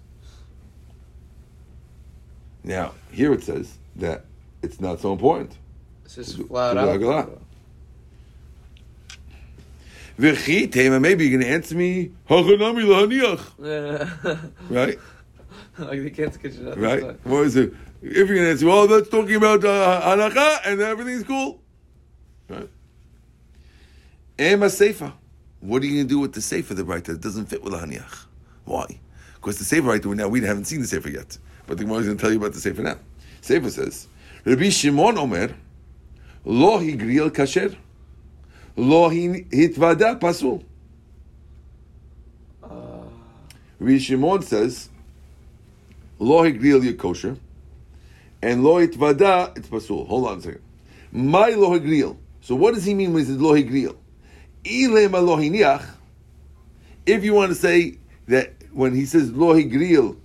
[2.63, 4.25] Now here it says that
[4.61, 5.57] it's not so important.
[6.05, 6.99] It's just Do- flat the out.
[6.99, 7.39] Haggadah.
[10.19, 14.99] V'chi tema, maybe you're going to answer me, hachanami lahaniach, right?
[15.79, 17.25] like they can't sketch it right?
[17.25, 17.73] What is it?
[18.03, 21.61] If you're gonna answer, well, that's talking about uh, halacha and everything's cool,
[22.49, 22.69] right?
[24.39, 25.13] Ema seifa.
[25.61, 27.79] What are you gonna do with the sefer the right that doesn't fit with the
[27.79, 28.25] haniach?
[28.65, 28.99] Why?
[29.35, 32.05] Because the sefer right now we haven't seen the sefer yet, but the Gemara is
[32.07, 32.97] gonna tell you about the sefer now.
[33.41, 34.07] Sefer says,
[34.45, 35.55] Rabbi Shimon Omer,
[36.45, 37.75] lo higriel kasher,
[38.75, 40.63] lo hi- hitvada pasul.
[42.63, 43.05] Uh,
[43.79, 44.89] Rabbi Shimon says,
[46.19, 47.37] Lo higril kosher,
[48.41, 50.07] and lo itvada, it's pasul.
[50.07, 50.61] Hold on a second.
[51.11, 52.17] My lo higril.
[52.41, 53.97] So what does he mean when he says lo higril?
[54.63, 55.85] Ilem lo hiniach.
[57.05, 57.97] If you want to say
[58.27, 60.17] that when he says lo higril,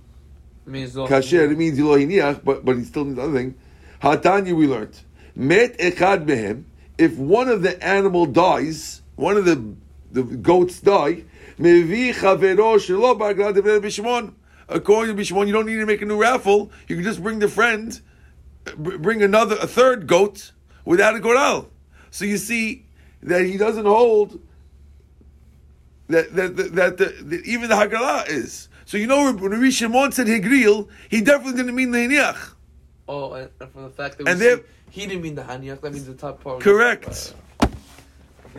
[1.07, 3.55] kasher, it means lo hiniach, but but he still needs other thing.
[4.01, 4.99] Hatanya we learned.
[5.35, 6.63] Met echad behem.
[6.97, 9.75] If one of the animal dies, one of the
[10.11, 11.23] the goats die.
[11.59, 14.33] Mevi chavero shelo b'aglad devnei b'shimon.
[14.69, 16.71] According to Bishimon, you don't need to make a new raffle.
[16.87, 17.99] You can just bring the friend,
[18.77, 20.51] bring another, a third goat
[20.85, 21.71] without a goral.
[22.11, 22.85] So you see
[23.23, 24.39] that he doesn't hold
[26.07, 28.68] that that that, that, the, that even the Haggalah is.
[28.89, 32.53] So you know when Rabbi Shimon said Higril, he definitely didn't mean the Hiniach.
[33.07, 35.43] Oh, and, and from the fact that we And see, they're- he didn't mean the
[35.43, 35.81] haniach.
[35.81, 36.61] That means the top part.
[36.61, 37.35] Correct.
[37.61, 37.67] Yeah,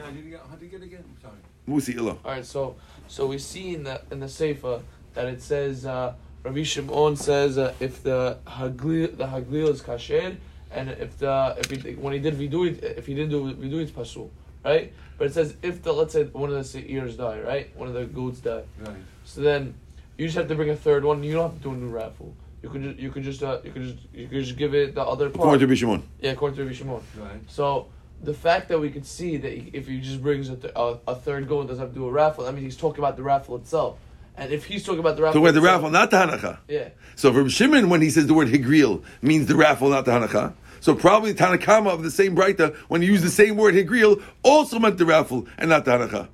[0.04, 1.02] how did you get, how did you get again?
[1.20, 1.34] Sorry.
[1.68, 2.20] Musi Ilo.
[2.24, 2.76] All right, so
[3.08, 4.80] so we see in the in the sefer
[5.14, 6.14] that it says uh,
[6.44, 10.36] Rabbi Shimon says uh, if the haglil the haglil is kasher
[10.70, 13.90] and if the if he when he did vidui if he didn't do vidui it's
[13.90, 14.30] pasul
[14.64, 17.88] right but it says if the let's say one of the ears die right one
[17.88, 18.94] of the goats die Right.
[19.24, 19.74] so then
[20.20, 21.88] you just have to bring a third one you don't have to do a new
[21.88, 24.74] raffle you could just you could just uh, you could just you could just give
[24.74, 26.02] it the other part According to Rabbi Shimon.
[26.20, 27.40] yeah according to Rabbi Shimon Right.
[27.48, 27.87] so
[28.22, 31.14] the fact that we could see that if he just brings a, th- a, a
[31.14, 33.22] third goal and doesn't have to do a raffle, I mean he's talking about the
[33.22, 33.98] raffle itself.
[34.37, 36.59] And if he's talking about the raffle, So where the itself- raffle, not the Hanacha.
[36.68, 40.12] yeah, So for Shimon, when he says the word Higril, means the raffle, not the
[40.12, 40.52] Hanacha.
[40.80, 44.22] So probably Tanna Kamma of the same Breita, when he used the same word Higril,
[44.42, 46.28] also meant the raffle and not the Hanacha.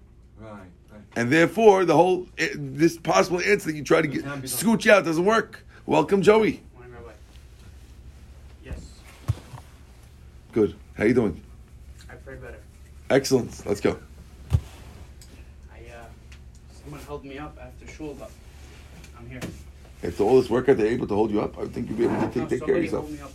[1.17, 4.49] And therefore, the whole eh, this possible answer that you try to get Can't be
[4.49, 4.59] done.
[4.59, 5.65] scooch out doesn't work.
[5.87, 6.61] Welcome, Joey.
[8.63, 8.79] Yes,
[10.53, 10.75] Good.
[10.95, 11.41] How you doing?
[12.11, 12.59] I pray better.
[13.09, 13.65] Excellent.
[13.67, 13.99] Let's go.
[14.53, 16.05] I uh,
[16.83, 18.31] someone held me up after shul, but
[19.19, 19.41] I'm here.
[20.05, 21.59] After all this work, are they able to hold you up?
[21.59, 23.05] I think you'll be able to No, take, take care of yourself.
[23.05, 23.33] hold me up.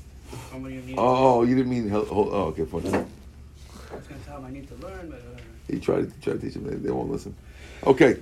[0.52, 0.96] Somebody who needed.
[1.00, 2.08] Oh, you didn't mean hold.
[2.10, 2.86] hold oh, okay, fine.
[2.86, 5.42] I was gonna tell him I need to learn, but whatever.
[5.68, 6.66] He tried to try to teach them.
[6.66, 7.36] They, they won't listen.
[7.86, 8.18] Okay.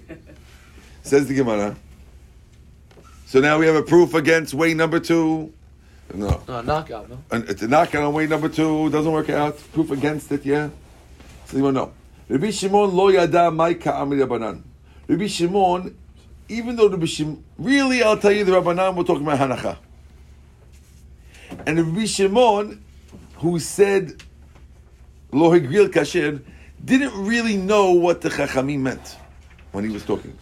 [1.04, 1.76] Says the Gemara.
[3.26, 5.54] So now we have a proof against way number two.
[6.14, 6.42] No.
[6.48, 7.20] no knockout, no.
[7.30, 8.90] And it's a knockout on way number two.
[8.90, 9.58] Doesn't work out.
[9.74, 10.70] Proof against it, yeah?
[11.46, 11.94] So you want to know.
[12.30, 14.64] Rabbi Shimon lo yada mai ka'amri Rabbanan.
[15.08, 15.96] Rabbi Shimon,
[16.48, 19.78] even though Rabbi Shimon, really I'll tell you the Rabbanan, we're talking about Hanacha.
[21.68, 22.84] And Rabbi Shimon,
[23.36, 24.24] who said
[25.32, 26.42] lo higril kasher,
[26.84, 29.18] didn't really know what the Chachamim meant
[29.72, 30.38] when he was talking.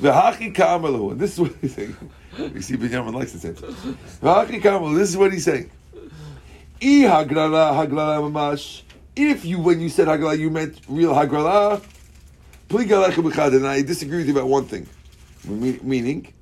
[0.00, 1.12] V'hachi ka'amalu.
[1.12, 1.96] And this is what he's saying.
[2.38, 3.56] You see, Benjamin likes say it.
[3.56, 4.96] V'hachi ka'amalu.
[4.96, 5.70] This is what he's saying.
[6.80, 8.82] I hagrala hagrala mamash.
[9.16, 11.82] If you, when you said hagrala, you meant real hagrala.
[12.70, 14.86] And I disagree with you about one thing.
[15.46, 16.32] Meaning,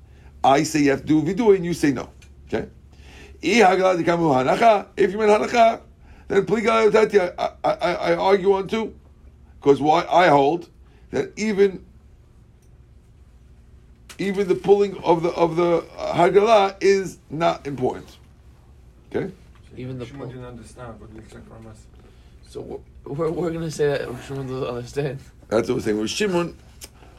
[0.43, 2.09] I say you have to do vidu and you say no.
[2.47, 2.67] Okay?
[3.41, 5.81] If you meant hanacha,
[6.27, 6.45] then
[7.39, 8.93] I, I, I, argue on two.
[9.59, 10.69] Because why I hold
[11.11, 11.83] that even
[14.19, 18.17] even the pulling of the of the uh, Haggalah is not important.
[19.15, 19.31] Okay,
[19.75, 20.29] Even the Shimon pull.
[20.29, 21.85] didn't understand, but we'll check from us.
[22.49, 22.61] So
[23.05, 25.19] we're, we're, we're gonna say that Shimon doesn't understand.
[25.49, 25.99] that's what we're saying.
[25.99, 26.57] With Shimon,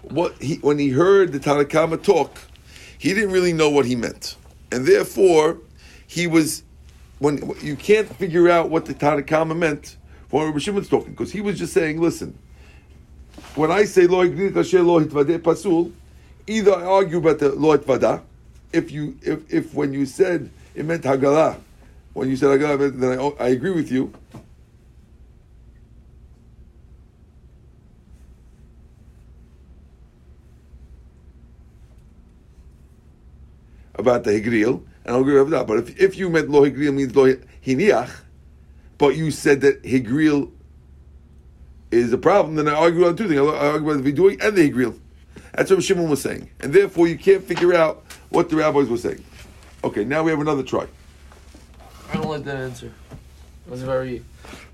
[0.02, 2.38] what he when he heard the Tanna Kamma talk,
[2.98, 4.36] he didn't really know what he meant,
[4.72, 5.58] and therefore
[6.06, 6.62] he was
[7.20, 9.96] when you can't figure out what the Tanna Kamma meant
[10.30, 12.38] when Rabbi Shimon's talking because he was just saying, listen,
[13.54, 15.92] when I say lo higdil kasher lo hitvadeh pasul,
[16.46, 18.22] either I argue about the lo hitvada,
[18.72, 21.58] if you if if when you said it meant hagalah,
[22.12, 24.12] when you said hagalah, then I, I agree with you.
[33.94, 35.66] About the higril, and I'll agree with that.
[35.66, 37.34] But if, if you meant lo higril means lo
[37.66, 38.10] hiniach,
[38.96, 40.52] but you said that higril
[41.90, 43.40] is a problem, then I argue on two things.
[43.40, 44.98] I argue about the vidui and the higril.
[45.54, 48.96] That's what Shimon was saying, and therefore you can't figure out what the rabbis were
[48.98, 49.24] saying.
[49.82, 50.86] Okay, now we have another try.
[52.10, 52.86] I don't like that answer.
[53.66, 54.24] It was very.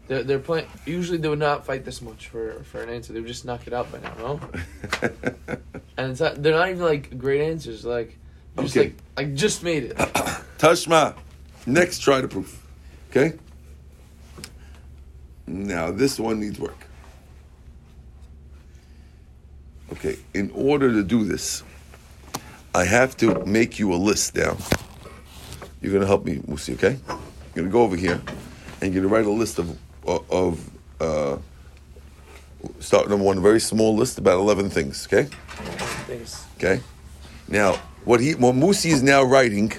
[0.07, 0.67] They're, they're playing.
[0.85, 3.13] Usually they would not fight this much for, for an answer.
[3.15, 4.41] They would just knock it out by now, no?
[5.97, 6.43] And it's not.
[6.43, 7.85] They're not even like great answers.
[7.85, 8.19] Like,
[8.59, 8.89] just Okay.
[8.89, 9.97] like like just made it.
[10.59, 11.17] Tashma.
[11.67, 12.67] Next try to proof.
[13.11, 13.39] Okay?
[15.47, 16.84] Now this one needs work.
[19.95, 21.63] Okay, in order to do this,
[22.75, 24.59] I have to make you a list down.
[25.81, 26.99] You're gonna help me, Musi, okay?
[27.55, 28.21] You're gonna go over here
[28.81, 31.39] and you're gonna write a list of of uh,
[32.81, 35.29] start number one, a very small list, about eleven things, okay?
[36.07, 36.45] things.
[36.57, 36.81] Okay.
[37.49, 39.73] Now, what he what Musi is now writing,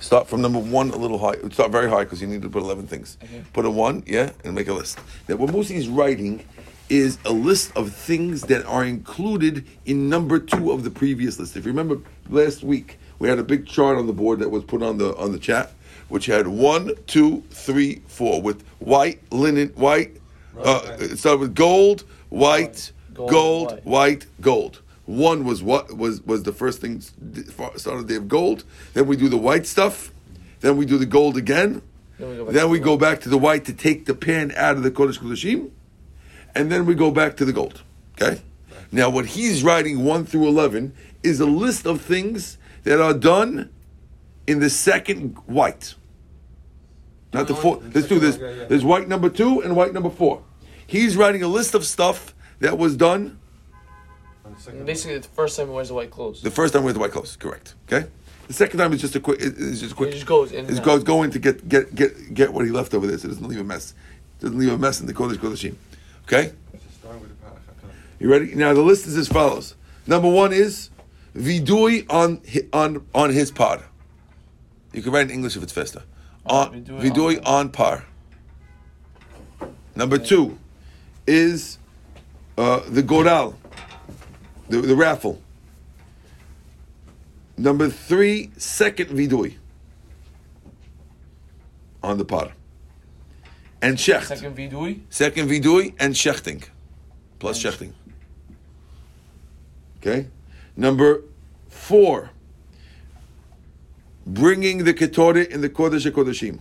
[0.00, 1.36] start from number one a little high.
[1.50, 3.16] Start very high because you need to put eleven things.
[3.52, 4.98] Put a one, yeah, and make a list.
[5.28, 6.44] Now, what Musi is writing
[6.92, 11.56] is a list of things that are included in number two of the previous list.
[11.56, 14.62] If you remember last week, we had a big chart on the board that was
[14.64, 15.72] put on the on the chat,
[16.08, 20.18] which had one, two, three, four, with white linen, white.
[20.58, 23.84] Uh, it started with gold, white, Gold, gold, white.
[23.84, 24.82] white, gold.
[25.06, 28.64] One was what was was the first thing started the day of gold.
[28.92, 30.12] Then we do the white stuff.
[30.60, 31.80] Then we do the gold again.
[32.18, 34.04] Then we go back Then to we the go back to the white to take
[34.04, 35.70] the pan out of the Kodesh Kodashim.
[36.54, 37.82] And then we go back to the gold.
[38.20, 38.40] Okay?
[38.90, 43.70] Now, what he's writing 1 through 11 is a list of things that are done
[44.46, 45.94] in the second white.
[47.32, 47.94] Not the oh, fourth.
[47.94, 48.66] Let's do yeah.
[48.68, 50.42] there's white number two and white number four.
[50.86, 53.38] He's writing a list of stuff that was done
[54.44, 56.42] On the second Basically, the first time he wears the white clothes.
[56.42, 57.36] the first time with the white clothes.
[57.36, 57.74] Correct.
[57.90, 58.06] Okay?
[58.48, 59.38] The second time is just a quick.
[59.40, 60.10] It's just a quick.
[60.10, 62.92] He just goes in It's goes going to get get get get what he left
[62.92, 63.94] over there, so it doesn't leave a mess.
[64.38, 65.76] It Doesn't leave a mess in the Kodesh Kodashim.
[66.24, 66.52] Okay?
[66.72, 67.70] Just starting with the parasha.
[68.18, 68.54] You ready?
[68.54, 69.74] Now the list is as follows.
[70.06, 70.90] Number one is
[71.34, 72.40] vidui on
[72.72, 73.82] on on his pod.
[74.92, 76.02] You can write in English if it's faster.
[76.46, 78.04] On, vidui vidui on on par.
[79.94, 80.58] Number two
[81.26, 81.78] is
[82.56, 83.58] uh, the goral,
[84.68, 85.40] the, the raffle.
[87.56, 89.56] Number three, second vidui
[92.02, 92.52] on the pod.
[93.82, 94.26] And shecht.
[94.28, 95.00] Second vidui.
[95.10, 96.62] Second vidui and shechting,
[97.40, 97.92] plus shechting.
[99.98, 100.28] Okay,
[100.76, 101.22] number
[101.68, 102.30] four.
[104.24, 106.60] Bringing the ketore in the kodesh kodeshim.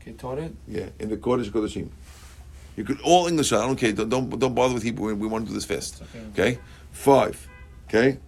[0.00, 0.54] Ketoret.
[0.66, 1.90] Yeah, in the kodesh kodeshim.
[2.76, 3.52] You could all English.
[3.52, 3.92] I don't care.
[3.92, 5.08] Don't don't, don't bother with Hebrew.
[5.08, 6.02] We, we want to do this fast.
[6.32, 6.58] Okay.
[6.92, 7.46] Five.
[7.88, 8.18] Okay.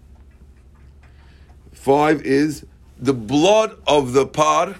[1.72, 2.66] Five is
[2.98, 4.76] the blood of the par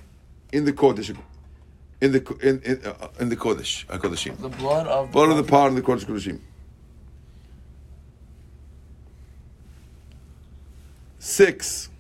[0.53, 1.17] in the kodesh,
[2.01, 4.37] in the in in, uh, in the kodesh uh, kodeshim.
[4.39, 6.41] The blood of Blood of the par in the kodesh kodeshim.
[11.19, 11.91] Six.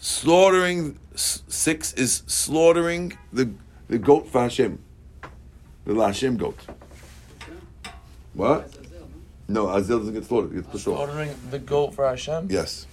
[0.00, 0.98] Slaughtering.
[1.14, 3.50] Six is slaughtering the
[3.88, 4.82] the goat for Hashem,
[5.84, 6.58] the Lashem goat.
[8.32, 8.76] What?
[9.46, 10.52] No, Azil doesn't get slaughtered.
[10.52, 10.98] It gets pushed off.
[10.98, 12.48] Ordering the goat for Hashem.
[12.50, 12.86] Yes.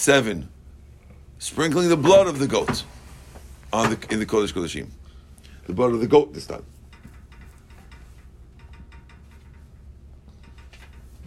[0.00, 0.48] Seven,
[1.38, 2.84] sprinkling the blood of the goat
[3.70, 4.88] on the in the Kodesh Kodeshim.
[5.66, 6.64] The blood of the goat this time.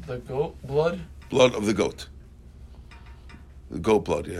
[0.07, 0.99] The goat blood.
[1.29, 2.07] Blood of the goat.
[3.69, 4.39] The goat blood, yeah.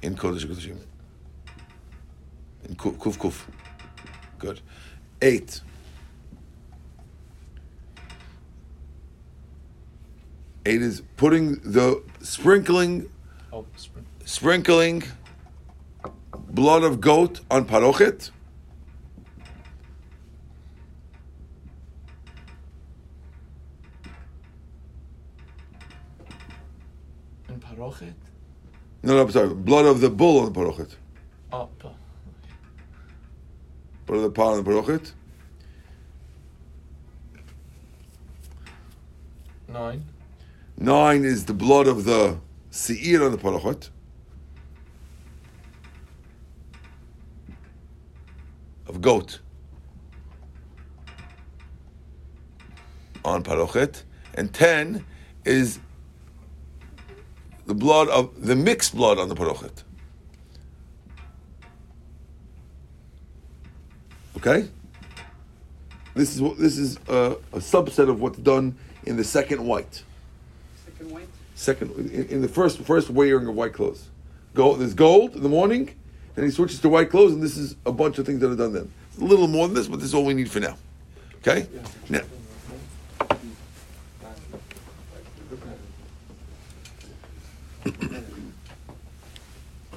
[0.00, 0.78] In Kodesh Kodeshim.
[2.66, 3.44] In Ku- Kuf Kuf.
[4.38, 4.62] Good.
[5.20, 5.60] Eight.
[10.64, 13.08] Eight is putting the sprinkling
[13.52, 13.66] Oh,
[14.24, 15.02] sprinkling
[16.34, 18.30] blood of goat on parochet.
[27.48, 28.14] in parochet.
[29.02, 29.54] No, no, I'm sorry.
[29.54, 30.94] Blood of the bull on the parochet.
[31.52, 31.68] Oh,
[34.06, 35.12] Blood of the par on the parochet.
[39.68, 40.04] nine.
[40.82, 42.40] Nine is the blood of the
[42.70, 43.88] seir on the parochet.
[48.88, 49.38] Of goat.
[53.24, 54.02] On parochet.
[54.34, 55.04] And ten
[55.44, 55.78] is
[57.66, 59.84] the blood of the mixed blood on the parochet.
[64.36, 64.68] Okay?
[66.16, 70.02] This is what this is a, a subset of what's done in the second white.
[71.62, 74.08] Second in, in the first first wearing of white clothes,
[74.52, 74.80] gold.
[74.80, 75.94] There's gold in the morning,
[76.34, 78.56] then he switches to white clothes, and this is a bunch of things that are
[78.56, 78.92] done then.
[79.12, 80.76] It's a little more than this, but this is all we need for now.
[81.36, 81.68] Okay.
[82.08, 82.22] Now,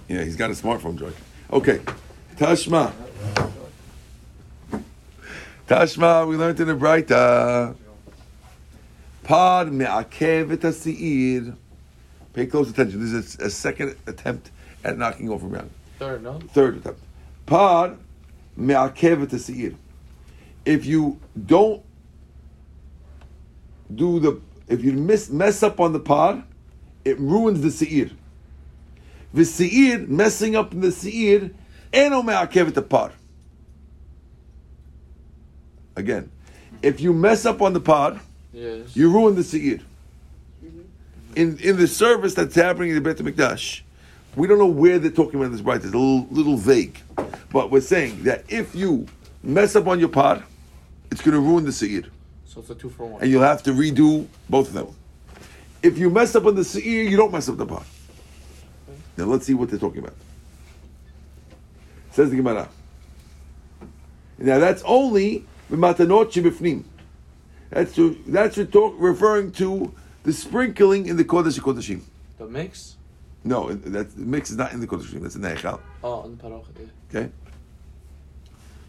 [0.07, 1.13] yeah, he's got a smartphone, Joy.
[1.51, 1.79] Okay,
[2.35, 2.93] Tashma.
[5.67, 7.75] Tashma, we learned in the Braita.
[9.25, 11.55] Pod me'akev et hasi'ir.
[12.33, 12.99] Pay close attention.
[12.99, 14.51] This is a, second attempt
[14.83, 15.71] at knocking over a round.
[15.97, 16.39] Third, no.
[16.53, 17.01] Third attempt.
[17.47, 17.97] Pod
[18.55, 19.75] me'akev et hasi'ir.
[20.63, 21.81] If you don't
[23.93, 26.43] do the if you miss, mess up on the par,
[27.03, 28.11] it ruins the seir.
[29.33, 31.49] The seir, messing up in the seir,
[31.91, 33.11] eno me'akev the par.
[35.95, 36.31] Again,
[36.83, 38.19] if you mess up on the par,
[38.55, 38.95] Yes.
[38.95, 39.79] you ruin the seir.
[40.63, 40.79] Mm-hmm.
[41.35, 43.81] In in the service that's happening in the Beit Hamikdash,
[44.37, 45.75] we don't know where they're talking about this right.
[45.75, 46.97] It's a little little vague,
[47.51, 49.07] but we're saying that if you
[49.43, 50.41] mess up on your par,
[51.11, 52.03] it's going to ruin the seir
[52.45, 53.21] So it's a two for one.
[53.21, 54.87] and you'll have to redo both of them.
[55.83, 57.83] If you mess up on the seir, you don't mess up the par.
[59.17, 60.15] Now let's see what they're talking about.
[62.11, 62.69] Says the Gemara.
[64.37, 66.85] Now that's only the matanot shebifnim.
[67.75, 71.99] That's to, that's talk, referring to the sprinkling in the kodesh kodeshim.
[72.37, 72.95] The mix?
[73.43, 75.21] No, that the mix is not in the kodeshim.
[75.21, 75.81] That's in the hechal.
[76.01, 76.89] Oh, in the parochet.
[77.09, 77.29] Okay.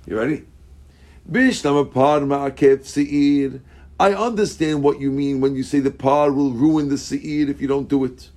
[0.07, 0.45] You ready?
[1.29, 3.61] Bishlama par ma'akev seir.
[3.99, 7.61] I understand what you mean when you say the par will ruin the seir if
[7.61, 8.31] you don't do it.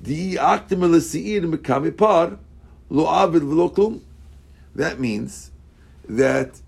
[0.00, 2.38] Di aktim seir mekame
[2.88, 4.00] lo avid v'lo.
[4.76, 5.50] That means
[6.08, 6.60] that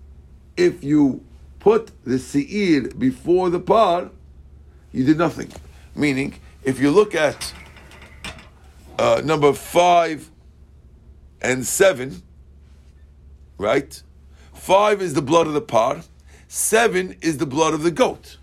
[0.57, 1.23] if you
[1.63, 4.11] put the seir before the par,
[4.91, 5.49] you did nothing.
[5.95, 7.53] Meaning, if you look at
[8.99, 10.29] uh, number five
[11.41, 12.21] and seven,
[13.57, 14.03] right?
[14.53, 16.01] Five is the blood of the par.
[16.49, 18.37] Seven is the blood of the goat.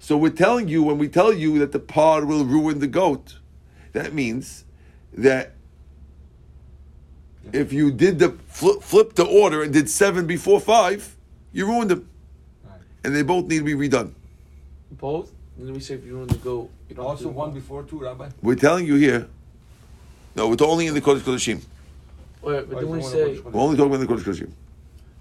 [0.00, 3.38] So we're telling you, when we tell you that the par will ruin the goat,
[3.92, 4.64] that means
[5.12, 5.54] that
[7.52, 11.16] if you did the flip, flip the order and did seven before five,
[11.52, 12.08] you ruined them.
[13.04, 14.12] And they both need to be redone.
[14.90, 15.32] Both?
[15.56, 16.70] Then we say if you want to go.
[16.88, 18.28] You Also one before two, Rabbi.
[18.42, 19.28] We're telling you here.
[20.36, 21.62] No, it's only in the Kodesh Kodeshim.
[22.42, 23.40] Wait, but then we is the one say.
[23.40, 24.52] We're only talking about the Kodesh Kodeshim.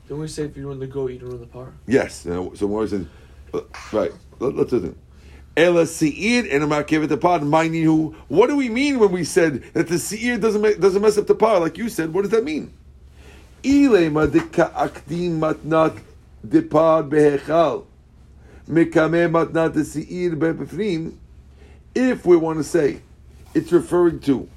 [0.08, 1.74] Then we say if you want to go, you don't run the par.
[1.88, 2.26] Yes.
[2.26, 3.06] Uh, so more says,
[3.54, 3.62] uh,
[3.92, 4.12] right.
[4.40, 4.98] Let, let's listen.
[5.58, 7.40] Ela seir and a markevet the par.
[7.40, 8.16] Minding who?
[8.28, 11.26] What do we mean when we said that the seir doesn't make, doesn't mess up
[11.26, 11.60] the par?
[11.60, 12.72] Like you said, what does that mean?
[13.64, 16.00] Ilema dika akdim matnat
[16.48, 17.86] de par behechal
[18.68, 21.18] mekame matnat seir bebefrim.
[21.96, 23.02] If we want to say
[23.54, 24.48] it's referring to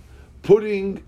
[0.42, 1.02] putting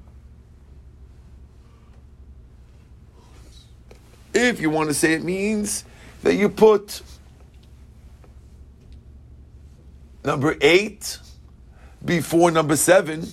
[4.34, 5.84] if you want to say it means
[6.22, 7.02] that you put
[10.24, 11.18] number eight
[12.04, 13.26] before number seven.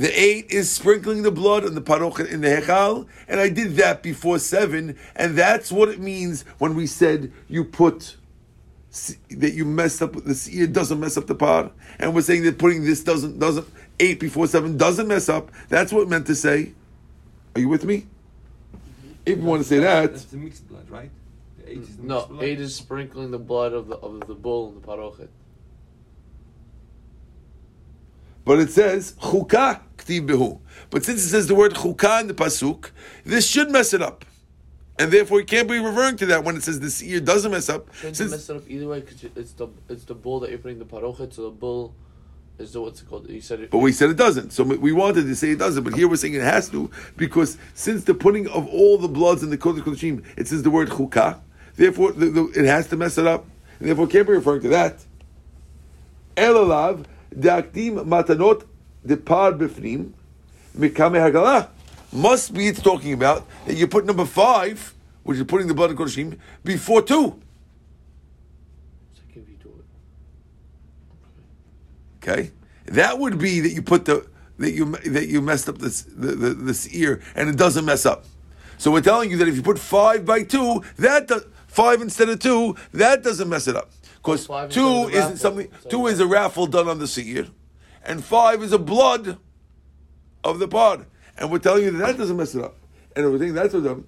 [0.00, 3.76] The eight is sprinkling the blood on the parochet in the hechal, and I did
[3.76, 8.16] that before seven, and that's what it means when we said you put
[9.28, 12.56] that you messed up the seir doesn't mess up the par, and we're saying that
[12.56, 13.68] putting this doesn't doesn't
[14.00, 15.50] eight before seven doesn't mess up.
[15.68, 16.72] That's what it meant to say.
[17.54, 18.06] Are you with me?
[19.26, 21.10] If you want to say that, That's the mixed blood, right?
[21.58, 22.42] The eight is the No, mixed blood.
[22.44, 25.28] eight is sprinkling the blood of the of the bull in the parochet.
[28.50, 30.58] But it says chukah ktiv behu.
[30.90, 32.90] But since it says the word chukah in the pasuk,
[33.24, 34.24] this should mess it up,
[34.98, 37.68] and therefore it can't be referring to that when it says the seir doesn't mess
[37.68, 37.94] up.
[37.94, 39.02] Shouldn't you Since mess it up either way?
[39.02, 41.32] Because it's the it's the bull that you're putting the parochet.
[41.32, 41.94] So the bull
[42.58, 43.30] is the what's it called?
[43.30, 43.70] You said it.
[43.70, 44.50] But we said it doesn't.
[44.50, 47.56] So we wanted to say it doesn't, but here we're saying it has to because
[47.74, 50.88] since the putting of all the bloods in the Kodesh Kodeshim, it says the word
[50.88, 51.38] chukah.
[51.76, 53.46] Therefore, the, the, it has to mess it up,
[53.78, 55.04] and therefore it can't be referring to that.
[56.36, 58.64] Elalav deakdim matanot
[59.06, 60.12] depar bifnim
[60.76, 61.68] mikame hagalah.
[62.12, 65.90] Must be it's talking about that you put number five, which is putting the blood
[65.90, 67.40] in Kodeshim, before two.
[72.22, 72.50] Okay,
[72.86, 74.26] that would be that you put the
[74.58, 78.04] that you that you messed up this the, the this ear and it doesn't mess
[78.04, 78.24] up.
[78.76, 81.30] So we're telling you that if you put five by two, that
[81.66, 83.90] five instead of two, that doesn't mess it up
[84.22, 85.70] because two isn't something.
[85.82, 87.46] So- Two is a raffle done on the seir,
[88.04, 89.38] and five is a blood
[90.44, 91.06] of the par,
[91.38, 92.76] and we're telling you that that doesn't mess it up.
[93.16, 94.06] And we're that's what them.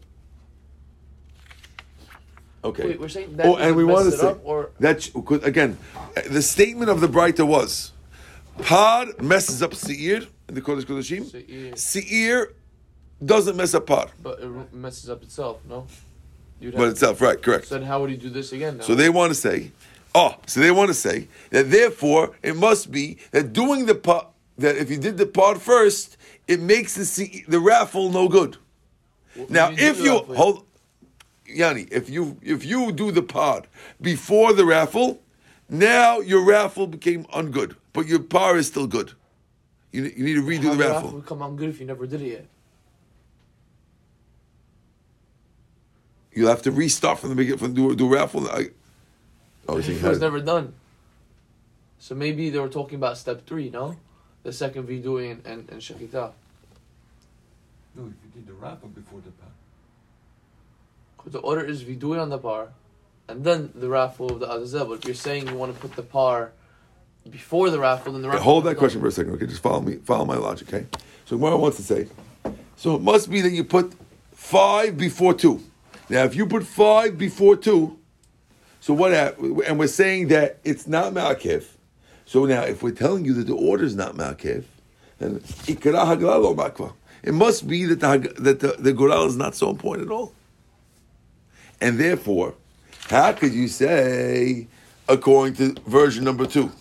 [2.64, 2.89] Okay.
[2.89, 5.11] Wait, we're saying that Oh, and we want to say or that
[5.45, 5.76] again,
[6.30, 7.91] the statement of the Braita was,
[8.62, 11.76] par messes up Seir in the Kodesh Kodeshim.
[11.76, 12.53] Seir
[13.24, 14.09] doesn't mess up par.
[14.22, 15.59] but it messes up itself.
[15.68, 15.86] No.
[16.61, 17.41] You'd but itself, right?
[17.43, 17.66] Correct.
[17.66, 18.76] So then how would you do this again?
[18.76, 18.84] Now?
[18.84, 19.72] So they want to say,
[20.14, 24.26] oh, so they want to say that therefore it must be that doing the part
[24.58, 28.56] that if you did the part first, it makes the se- the raffle no good.
[29.48, 30.34] Now, you if you raffle.
[30.34, 30.66] hold,
[31.46, 33.62] Yanni, if you if you do the par
[34.00, 35.22] before the raffle,
[35.68, 39.12] now your raffle became ungood, but your par is still good.
[39.90, 41.10] You, you need to redo How the raffle.
[41.12, 42.46] would come on good if you never did it yet?
[46.34, 48.48] You'll have to restart from the beginning from do do raffle.
[48.48, 48.70] I,
[49.68, 50.74] Oh, he's saying It was never done.
[51.98, 53.96] So maybe they were talking about step three, no?
[54.42, 56.32] The second vidui and, and, and shechita.
[57.94, 59.48] No, you did the raffle before the par.
[61.26, 62.70] The order is vidui on the par,
[63.28, 64.86] and then the raffle of the azazel.
[64.86, 66.50] But if you're saying you want to put the par
[67.30, 68.52] before the raffle, then the Okay, raffle.
[68.52, 69.34] hold that question for a second.
[69.34, 69.96] Okay, just follow me.
[69.96, 70.68] Follow my logic.
[70.74, 70.86] Okay.
[71.26, 72.08] So Gemara wants to say,
[72.76, 73.92] so it must be that you put
[74.32, 75.60] five before two.
[76.08, 77.96] Now, if you put five before two,
[78.83, 79.12] so what?
[79.12, 81.64] And we're saying that it's not Ma'akev.
[82.26, 84.64] So now, if we're telling you that the order is not Ma'akev,
[85.18, 86.93] then Hagla lo Makva.
[87.22, 90.33] It must be that the that the, the Goral is not so important at all.
[91.80, 92.55] And therefore,
[93.09, 94.66] how could you say,
[95.09, 96.72] according to version number two?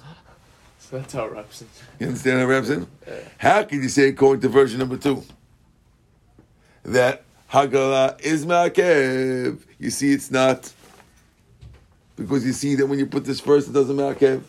[0.80, 1.68] So that's how it wraps it.
[2.00, 2.88] You understand how it wraps?
[3.38, 5.22] How can you say, according to version number two,
[6.82, 9.60] that Hagala is Ma'akev?
[9.78, 10.74] You see, it's not.
[12.22, 14.42] Because you see that when you put this first, it doesn't Ma'akev.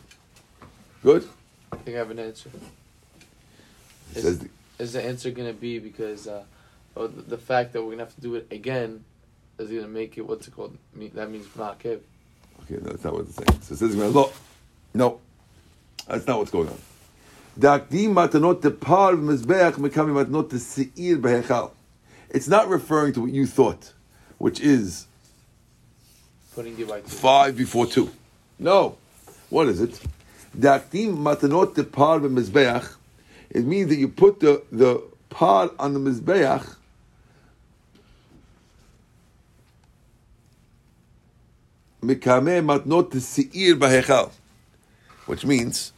[1.02, 1.28] Good?
[1.72, 2.50] I think I have an answer.
[4.14, 4.48] Is, the-
[4.78, 6.44] is the answer going to be because uh,
[6.96, 9.04] oh, the, the fact that we're going to have to do it again
[9.58, 10.76] is going to make it, what's it called?
[10.94, 12.00] Me- That means ma'akev.
[12.64, 13.60] Okay, no, that's not what it's saying.
[13.62, 14.32] So it says, look,
[14.94, 15.20] no,
[16.06, 16.78] that's not what's going on.
[17.58, 21.70] Dakdim matanot depar mizbeach mekami matanot seir behechal.
[22.30, 23.92] It's not referring to what you thought,
[24.38, 25.06] which is
[26.55, 27.07] Putting it by two.
[27.09, 28.11] five before two.
[28.59, 28.96] No.
[29.48, 29.98] What is it?
[30.59, 32.94] Dakdim matanot depar mizbeach.
[33.50, 36.76] It means that you put the, the par on the mizbeach
[42.03, 44.30] mikame matnot seir behechal,
[45.26, 45.92] which means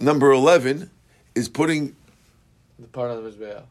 [0.00, 0.90] number eleven
[1.34, 1.96] is putting
[2.78, 3.62] The part of the mizbeah.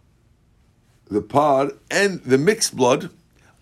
[1.10, 3.10] the par and the mixed blood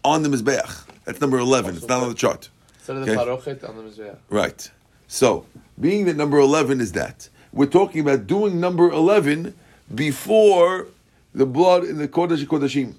[0.03, 0.85] on the mizbeach.
[1.05, 1.75] That's number eleven.
[1.75, 2.49] It's not on the chart.
[2.77, 3.15] Instead the Okay.
[3.15, 4.17] parochet on the mizbeah.
[4.29, 4.69] Right.
[5.07, 5.45] So,
[5.79, 9.53] being that number 11 is that, we're talking about doing number 11
[9.93, 10.87] before
[11.35, 12.95] the blood in the Kodesh Kodashim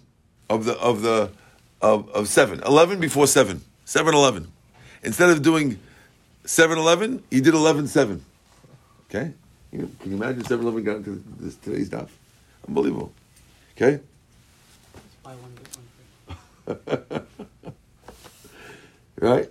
[0.48, 1.30] of the, of the,
[1.82, 2.60] of, of 7.
[2.64, 3.60] 11 before 7.
[3.84, 4.48] 7 11.
[5.02, 5.78] Instead of doing
[6.44, 8.24] 7 11, he did 11 7.
[9.10, 9.32] Okay?
[9.72, 12.08] You know, can you imagine 7 11 got into this, today's daf?
[12.68, 13.12] Unbelievable.
[13.76, 14.00] Okay?
[15.22, 15.84] Buy one, get one
[16.26, 16.36] free.
[19.20, 19.48] Right?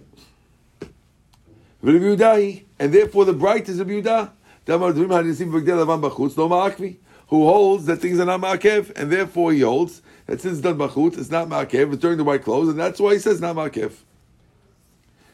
[1.82, 4.32] And therefore the Braita is Rabbi Yehuda,
[7.28, 10.78] who holds that things are not Ma'akev, and therefore he holds that since it's done
[10.78, 13.56] Bachutz, it's not Ma'akev, it's during the white clothes, and that's why he says not
[13.56, 13.94] Ma'akev.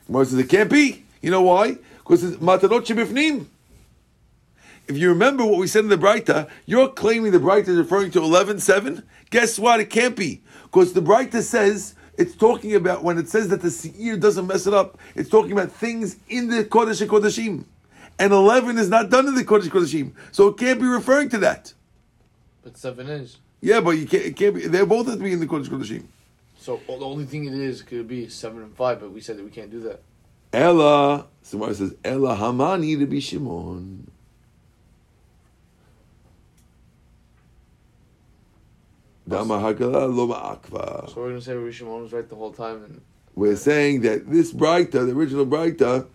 [0.07, 1.03] Gemara says it can't be.
[1.21, 1.77] You know why?
[1.97, 3.45] Because it's Matanot Shebifnim.
[4.90, 8.10] If you remember what we said in the Braita, you're claiming the Braita is referring
[8.10, 9.04] to 11.7.
[9.30, 9.80] Guess what?
[9.80, 10.42] It can't be.
[10.64, 14.66] Because the Braita says, it's talking about, when it says that the Seir doesn't mess
[14.66, 17.66] it up, it's talking about things in the Kodesh HaKodeshim.
[18.18, 20.12] And 11 is not done in the Kodesh HaKodeshim.
[20.32, 21.72] So it can't be referring to that.
[22.64, 23.38] But seven is.
[23.62, 25.68] Yeah, but you can't, it can't be, they're both have to be in the Kodesh
[25.68, 26.06] HaKodeshim.
[26.58, 29.44] So the only thing it is could be seven and five, but we said that
[29.44, 30.02] we can't do that.
[30.52, 34.10] Ella, somebody says, Ella Hamani to be Shimon.
[39.18, 39.18] Dama Hagala lo ma'akva.
[41.09, 43.01] So we're gonna say Rabbi Shimon was right the whole time, and
[43.36, 46.07] We're saying that this Braita, the original Braita,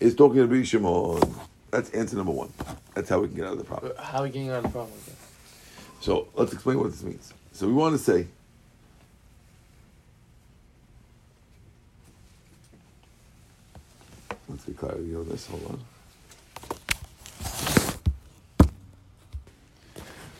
[0.00, 1.22] is talking to be Shimon.
[1.70, 2.52] That's answer number one.
[2.94, 3.92] That's how we can get out of the problem.
[3.96, 4.98] how are we getting out of the problem?
[6.00, 7.32] So let's explain what this means.
[7.52, 8.26] So we want to say.
[14.48, 15.46] Let's get clarity on this.
[15.46, 15.80] Hold on.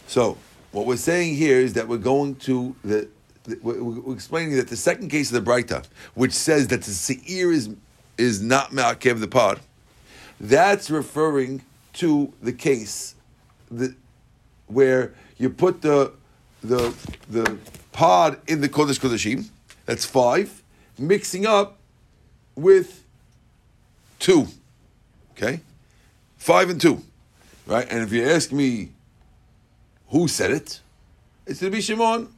[0.09, 0.37] So
[0.73, 3.09] what we're saying here is that we're going to the.
[3.45, 7.51] the- We're explaining that the second case of the Braita, which says that the Seir
[7.53, 7.71] is
[8.19, 9.57] is not Ma'akev the par,
[10.41, 11.63] that's referring
[11.95, 13.15] to the case
[13.71, 13.95] that
[14.67, 16.13] where you put the
[16.63, 16.95] the
[17.29, 17.59] the
[17.93, 19.49] par in the Kodesh Kodeshim,
[19.87, 20.63] that's five,
[20.99, 21.79] mixing up
[22.55, 23.03] with
[24.21, 24.47] two.
[25.33, 25.61] Okay?
[26.39, 27.03] Five and two.
[27.67, 27.87] Right?
[27.91, 28.91] And if you ask me
[30.13, 30.81] who said it,
[31.47, 32.29] it's Rabbi Shimon,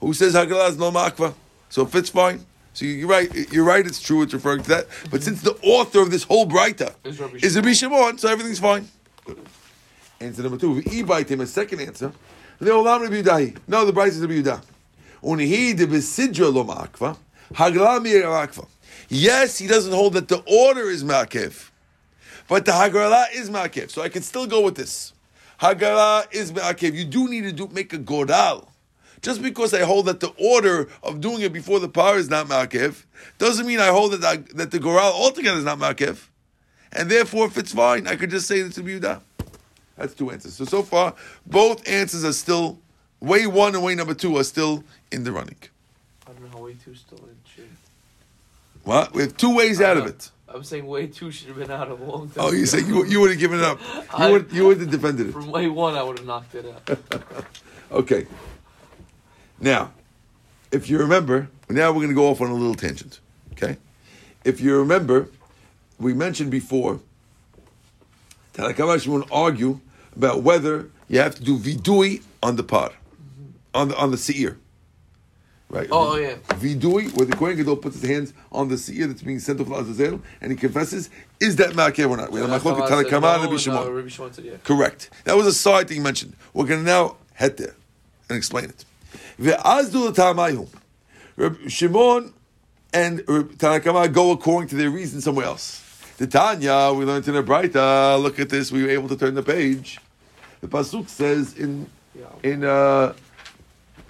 [0.00, 1.34] who says Haggalah is no makva.
[1.68, 2.46] So it fits fine.
[2.72, 4.86] So you're right, you're right, it's true, it's referring to that.
[5.10, 8.60] But since the author of this whole Braita Is Rabbi is Rabbi Shimon, so everything's
[8.60, 8.88] fine.
[10.20, 10.80] Answer number two.
[10.82, 12.12] Ibaitim, a second answer.
[12.58, 13.58] The olam Rabbi Yudahi.
[13.66, 14.62] No, the Braita is Rabbi Yudah.
[15.22, 17.16] Unihi de besidra lo ma'akva.
[17.52, 18.66] Hagla mi ma'akva.
[19.08, 21.70] Yes, he doesn't hold that the order is ma'akev.
[22.48, 23.90] But the Hagala is ma'akev.
[23.90, 25.12] So I can still go with this.
[25.60, 26.94] Hagala is ma'akev.
[26.94, 28.68] You do need to do, make a goral.
[29.22, 32.46] Just because I hold that the order of doing it before the par is not
[32.46, 33.04] Makiv,
[33.38, 36.26] doesn't mean I hold that I, that the Goral altogether is not Makiv.
[36.92, 39.20] And therefore, if it's fine, I could just say it's a Yehuda.
[39.96, 40.54] That's two answers.
[40.54, 41.14] So, so far,
[41.46, 42.78] both answers are still,
[43.20, 45.56] way one and way number two are still in the running.
[46.26, 47.66] I don't know how way two still in shit.
[48.84, 49.14] What?
[49.14, 50.30] We have two ways out of it.
[50.56, 52.44] I'm saying way two should have been out of a long time.
[52.46, 53.78] Oh, you say you, you would have given it up.
[53.94, 55.32] You I- would, you would have defended it.
[55.32, 56.98] From way one, I would have knocked it out.
[57.92, 58.26] Okay.
[59.60, 59.92] Now,
[60.72, 63.20] if you remember, now we're going to go off on a little tangent.
[63.52, 63.76] Okay?
[64.44, 65.28] If you remember,
[66.00, 66.98] we mentioned before,
[68.54, 69.80] Tanakamash will argue
[70.16, 72.90] about whether you have to do vidui on the par,
[73.72, 74.58] on the on the seir.
[75.68, 75.88] Right?
[75.90, 76.34] Oh, yeah.
[76.60, 79.66] Vidui, where the Kohen Gadol puts his hands on the seir that's being sent off
[79.66, 81.10] to Azazel, and he confesses,
[81.40, 82.30] is that Ma'akev or not?
[82.30, 83.92] We have Yeah, Machlokes Tanakh said Tanna Kamma and Rabbi Shimon.
[83.92, 84.56] Rabbi Shimon said yeah.
[84.62, 85.10] Correct.
[85.24, 86.34] That was a side thing you mentioned.
[86.54, 87.74] We're going to now head there
[88.28, 88.84] and explain it.
[89.40, 90.68] Ve'azdu l'ta'amayhu.
[91.36, 92.32] Reb Shimon
[92.92, 93.18] and
[93.58, 95.82] Tanna Kamma go according to their reason somewhere else.
[96.18, 99.34] The Tanya, we learned in the Braita, look at this, we were able to turn
[99.34, 99.98] the page.
[100.62, 101.90] The Pasuk says in
[102.42, 103.12] in uh,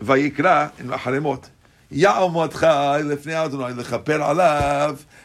[0.00, 1.50] Vayikra, in Acharei Mot,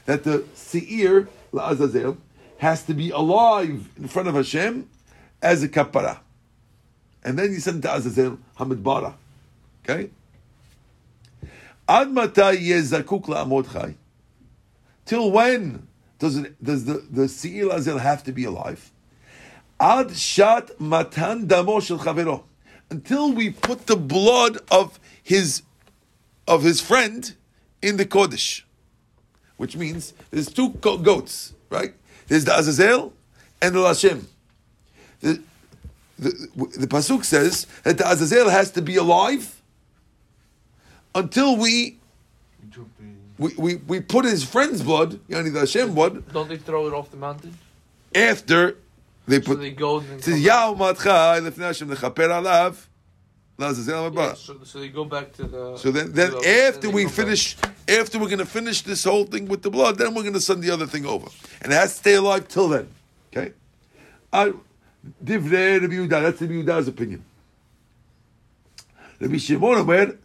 [0.05, 2.17] that the Seir, la'azazel,
[2.59, 4.87] has to be alive in front of Hashem
[5.41, 6.19] as a kapara.
[7.23, 9.15] And then you send to Azazel Hamidbara.
[9.83, 10.11] Okay?
[11.89, 13.95] Ad matai yezakuk la'amod chai.
[15.05, 15.87] Till when
[16.19, 18.91] does it, does the, the Seir Azazel have to be alive?
[19.79, 22.43] Ad shat matan damo shel chavero.
[22.91, 25.63] Until we put the blood of his
[26.47, 27.33] of his friend
[27.81, 28.63] in the kodesh,
[29.55, 31.93] which means there's two go- goats, right?
[32.27, 33.13] There's the Azazel
[33.61, 34.25] and the Lashem.
[35.21, 35.41] The,
[36.19, 36.31] the,
[36.77, 39.61] the pasuk says that the Azazel has to be alive
[41.15, 41.97] until we
[42.63, 43.05] You took the
[43.37, 46.93] we, we, we put his friend's blood, yani the Hashem blood, Don't they throw it
[46.93, 47.57] off the mountain?
[48.13, 48.75] after
[49.27, 49.59] they So put.
[49.59, 52.87] they go says come Yao matcha lefnei Hashem lechaper alav.
[53.59, 55.77] Yeah, haba." so, so they go back to the.
[55.77, 57.15] So then, then the- after they we go back.
[57.15, 57.55] finish,
[57.87, 60.41] after we're going to finish this whole thing with the blood, then we're going to
[60.41, 61.27] send the other thing over,
[61.61, 62.87] and it has to stay alive till then.
[63.31, 63.53] Okay,
[64.33, 64.53] I
[65.23, 66.09] divrei Rabbi Yehuda.
[66.23, 67.23] That's Rabbi Yehuda's opinion.
[69.19, 70.17] Rabbi Shimon Omer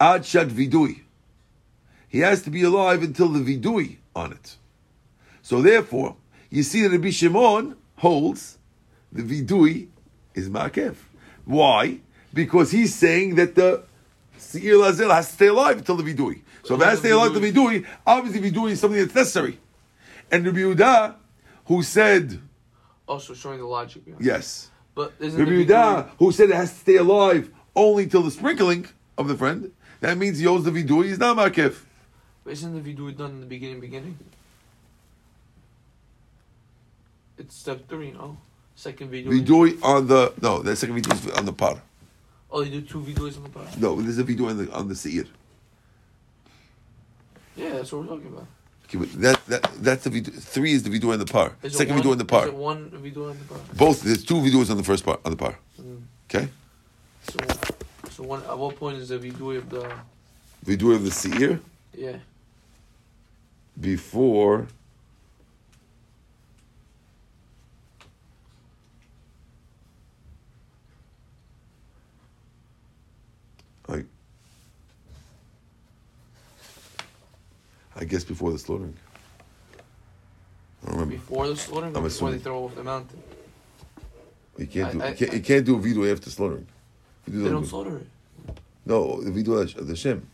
[0.00, 1.00] ad shad vidui.
[2.08, 4.56] He has to be alive until the vidui on it.
[5.42, 6.16] So therefore,
[6.50, 8.58] you see that Rabbi Shimon holds
[9.12, 9.88] the vidui
[10.34, 10.96] is makev.
[11.44, 12.00] Why?
[12.32, 13.82] Because he's saying that the
[14.38, 16.40] Seir Lazil has to stay alive until the vidui.
[16.64, 19.14] So if it has to stay alive until the vidui, obviously vidui is something that's
[19.14, 19.58] necessary.
[20.30, 21.14] And Rabbi Yehuda,
[21.66, 22.40] who said
[23.06, 24.04] Also showing the logic.
[24.04, 28.22] behind yes, But isn't Rabbi Yehuda, who said it has to stay alive only till
[28.22, 28.86] the sprinkling
[29.18, 31.06] of the friend, that means he owes the vidui.
[31.06, 31.76] He's not makev.
[32.44, 33.80] But isn't the vidui done in the beginning?
[33.80, 34.18] Beginning.
[37.40, 38.36] It's step three, no.
[38.76, 39.40] Second vidui.
[39.40, 41.80] Vidui on the no, the second video is on the par.
[42.50, 43.64] Oh, you do two videos on the par.
[43.78, 45.24] No, there's a video on the on the seir.
[47.56, 48.46] Yeah, that's what we're talking about.
[48.84, 50.34] Okay, but that that that's the vidui.
[50.54, 51.56] Three is the video on the par.
[51.62, 52.42] Is Second one, vidui on the par.
[52.44, 53.58] Is it one vidui on the bar?
[53.74, 55.58] Both there's two videos on the first part on the par.
[55.80, 56.02] Mm.
[56.28, 56.48] Okay,
[57.30, 57.38] So,
[58.10, 58.42] so one.
[58.42, 59.90] At what point is the vidui of the?
[60.66, 61.58] vidui of the seir
[61.96, 62.18] Yeah.
[63.80, 64.66] before.
[73.88, 74.04] I,
[78.00, 78.94] I guess before the slaughtering.
[80.82, 81.14] I don't remember.
[81.16, 83.22] Before the slaughtering, or I'm before they throw off the mountain.
[84.56, 85.02] You can't do.
[85.02, 86.66] I- you, can't, you can't do a video after slaughtering.
[87.28, 88.06] They the- don't slaughter it.
[88.86, 90.26] No, the of the Shem.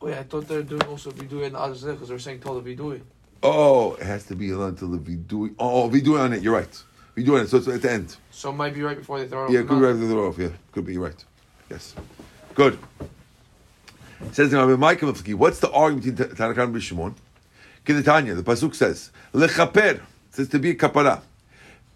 [0.00, 2.40] Wait, I thought they were doing also vidui in the Azazel because they were saying
[2.40, 3.00] tell the vidui.
[3.42, 5.54] Oh, it has to be until the vidui.
[5.58, 6.42] Oh, vidui on it.
[6.42, 6.82] You're right.
[7.16, 7.48] Vidui on it.
[7.48, 8.16] So it's at the end.
[8.30, 10.10] So it might be right before they throw it Yeah, off could the be right
[10.10, 10.38] throw off.
[10.38, 10.92] Yeah, could be.
[10.94, 11.24] You're right.
[11.70, 11.94] Yes.
[12.54, 12.78] Good.
[14.21, 17.13] It says in Rabbi Micah Mifki, what's the argument between Tanakh and Bishimon?
[17.85, 20.01] Kedetanya, the pasuk says lechaper
[20.31, 21.21] says to be a kapara.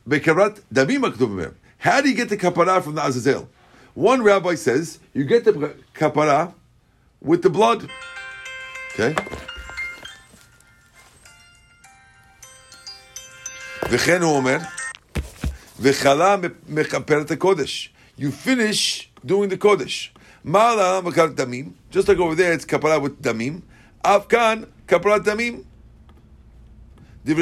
[0.08, 3.50] Bekarat dabim maktub How do you get the kapara from the Azazel?
[3.94, 6.54] One rabbi says you get the kapara
[7.20, 7.90] with the blood.
[8.94, 9.16] Okay.
[13.90, 14.58] וכן הוא אומר,
[15.80, 16.36] וחלה
[16.70, 17.94] מכפר את הקודש.
[18.18, 20.14] You finish doing the קודש.
[20.47, 21.73] tamim.
[21.91, 23.63] Just like over there, it's kapara with damim.
[24.05, 25.65] Afkan kapara damim.
[27.25, 27.41] He says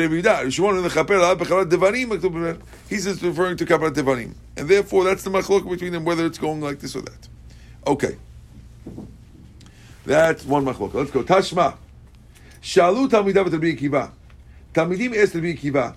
[3.22, 6.80] referring to kapara devanim, and therefore that's the machlok between them whether it's going like
[6.80, 7.28] this or that.
[7.86, 8.16] Okay,
[10.06, 10.94] that's one machlok.
[10.94, 11.22] Let's go.
[11.22, 11.76] Tashma.
[12.62, 14.10] Shalu tamidav be kiva.
[14.72, 15.96] Tamidim asked Rabbi Akiva.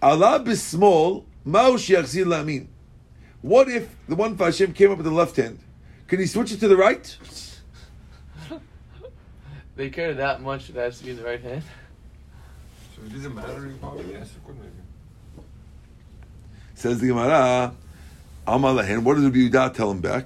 [0.00, 2.66] Allah bismol ma'u shiachzir lamin.
[3.42, 5.58] What if the one Hashem came up with the left hand?
[6.06, 7.16] Can he switch it to the right?
[9.76, 11.62] They care that much that it has to be in the right hand.
[12.94, 14.72] So it doesn't matter if probably yes, it could maybe.
[16.74, 17.74] Says the Gemara.
[18.46, 19.02] Amal lahen.
[19.02, 20.24] What does Rabbi Yehuda tell him back?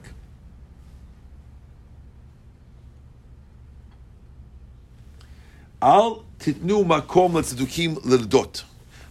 [5.82, 8.62] Al titnu makom letzedukim l'dot.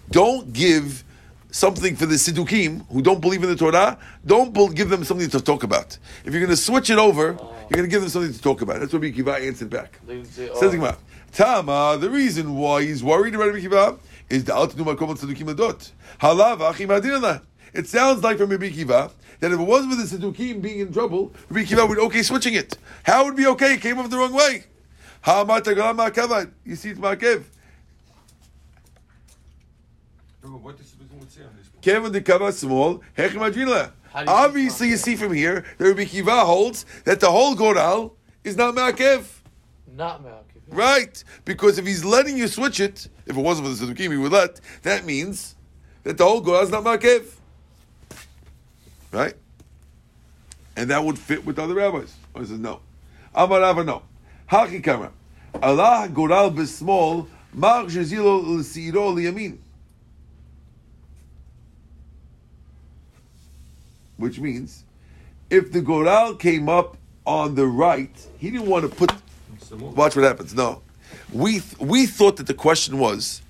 [0.09, 1.03] Don't give
[1.51, 3.97] something for the siddukim who don't believe in the Torah.
[4.25, 5.97] Don't bel- give them something to talk about.
[6.25, 8.61] If you're going to switch it over, you're going to give them something to talk
[8.61, 8.79] about.
[8.79, 9.99] That's what Rabbi Kiva answered back.
[10.05, 10.97] They would say, Says oh, the Gemara.
[11.31, 13.97] Tama, the reason why he's worried about Rabbi Kiva
[14.29, 15.91] is the al titnu makom letzedukim l'dot.
[16.19, 17.41] Halav achim adinah.
[17.73, 20.93] It sounds like from Rabbi Kiva that if it wasn't for the siddukim being in
[20.93, 22.77] trouble, Rabbi Kiva would okay switching it.
[23.03, 23.75] How would it be okay?
[23.75, 24.63] It came off the wrong way.
[25.21, 26.51] Ha mata galam.
[26.65, 27.43] You see it's ma'akev.
[30.43, 30.93] No, what does
[31.35, 31.81] the would say on this point?
[31.81, 33.01] Kevin the kava small.
[33.13, 33.91] Hechem adrila.
[34.11, 37.55] How do you Obviously, you see from here that Rabbi Kiva holds that the whole
[37.55, 39.25] goral is not ma'akev.
[39.95, 40.43] not ma'akev.
[40.69, 41.23] Right.
[41.45, 44.31] Because if he's letting you switch it, if it wasn't for the siddukim, he would
[44.31, 44.59] let.
[44.83, 45.55] That means
[46.03, 47.25] that the whole goral is not ma'akev.
[49.11, 49.35] Right.
[50.75, 52.15] And that would fit with other rabbis.
[52.35, 52.79] I says no.
[53.35, 54.03] Amar Rava no.
[54.49, 55.11] Haki kama.
[55.61, 59.57] Allah goral b'small mar jezilo l'siro liyamin.
[64.19, 64.83] Which means,
[65.49, 69.11] if the goral came up on the right, he didn't want to put.
[69.55, 69.97] It's the move.
[69.97, 70.53] Watch what happens.
[70.53, 70.81] No,
[71.31, 73.41] we th- we thought that the question was,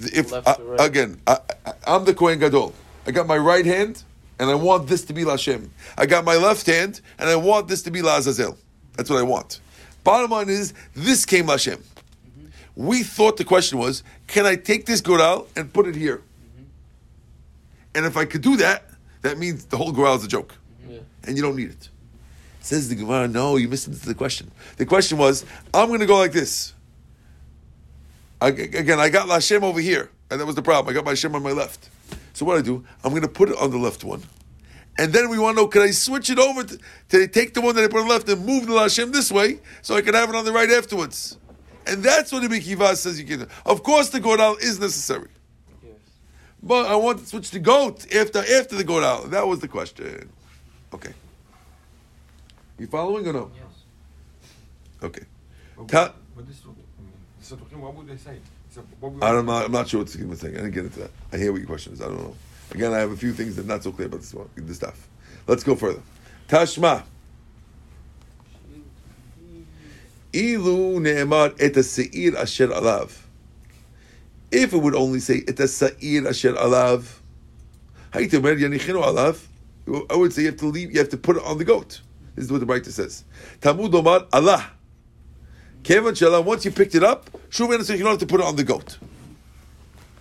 [0.00, 0.80] if I- right.
[0.80, 2.74] Uh, again, I, I, I'm the Kohen Gadol.
[3.06, 4.02] I got my right hand,
[4.40, 5.68] and I want this to be Lashem.
[5.96, 8.56] I got my left hand, and I want this to be Lazazel.
[8.96, 9.60] That's what I want.
[10.02, 11.76] Bottom line is, this came Lashem.
[11.76, 12.46] Mm-hmm.
[12.74, 16.16] We thought the question was, can I take this Goral and put it here?
[16.18, 16.64] Mm-hmm.
[17.94, 18.85] And if I could do that,
[19.26, 20.54] that means the whole Goral is a joke,
[20.88, 20.98] Yeah.
[21.24, 21.88] and you don't need it.
[22.60, 24.50] Says the Gemara, no, you missed the question.
[24.76, 26.72] The question was, I'm going to go like this.
[28.40, 30.90] I, again, I got Lashem over here, and that was the problem.
[30.90, 31.88] I got my Shem on my left.
[32.34, 34.22] So what I do, I'm going to put it on the left one.
[34.98, 36.78] And then we want to know, can I switch it over to,
[37.10, 39.30] to take the one that I put on the left and move the Lashem this
[39.30, 41.38] way so I can have it on the right afterwards?
[41.86, 43.46] And that's what the Kiva says you can do.
[43.64, 45.28] Of course, the Goral is necessary.
[46.66, 49.30] But I want to switch to goat after after the goat out.
[49.30, 50.28] That was the question.
[50.92, 51.12] Okay.
[52.78, 53.50] You following or no?
[53.54, 53.64] Yes.
[55.02, 55.22] Okay.
[55.76, 58.38] But Ta- what, what is, I mean, so what would they say?
[59.00, 60.54] What would- I'm not, sure what the was saying.
[60.54, 61.10] I didn't get into that.
[61.32, 62.02] I hear what your question is.
[62.02, 62.34] I don't know.
[62.72, 64.76] Again, I have a few things that are not so clear about this, one, this
[64.76, 65.08] stuff.
[65.46, 66.02] Let's go further.
[66.48, 67.04] Tashma.
[70.34, 73.12] Ilu ne'emar et seir asher alav.
[74.56, 77.18] If it would only say et seir asher alav,
[78.14, 79.46] alav,
[80.10, 82.00] I would say you have to leave, you have to put it on the goat.
[82.34, 83.24] This is what the writer says.
[83.60, 84.70] Talmud omar Allah.
[85.82, 88.56] Kevan Shalom, once you picked it up, Shub you don't have to put it on
[88.56, 88.96] the goat.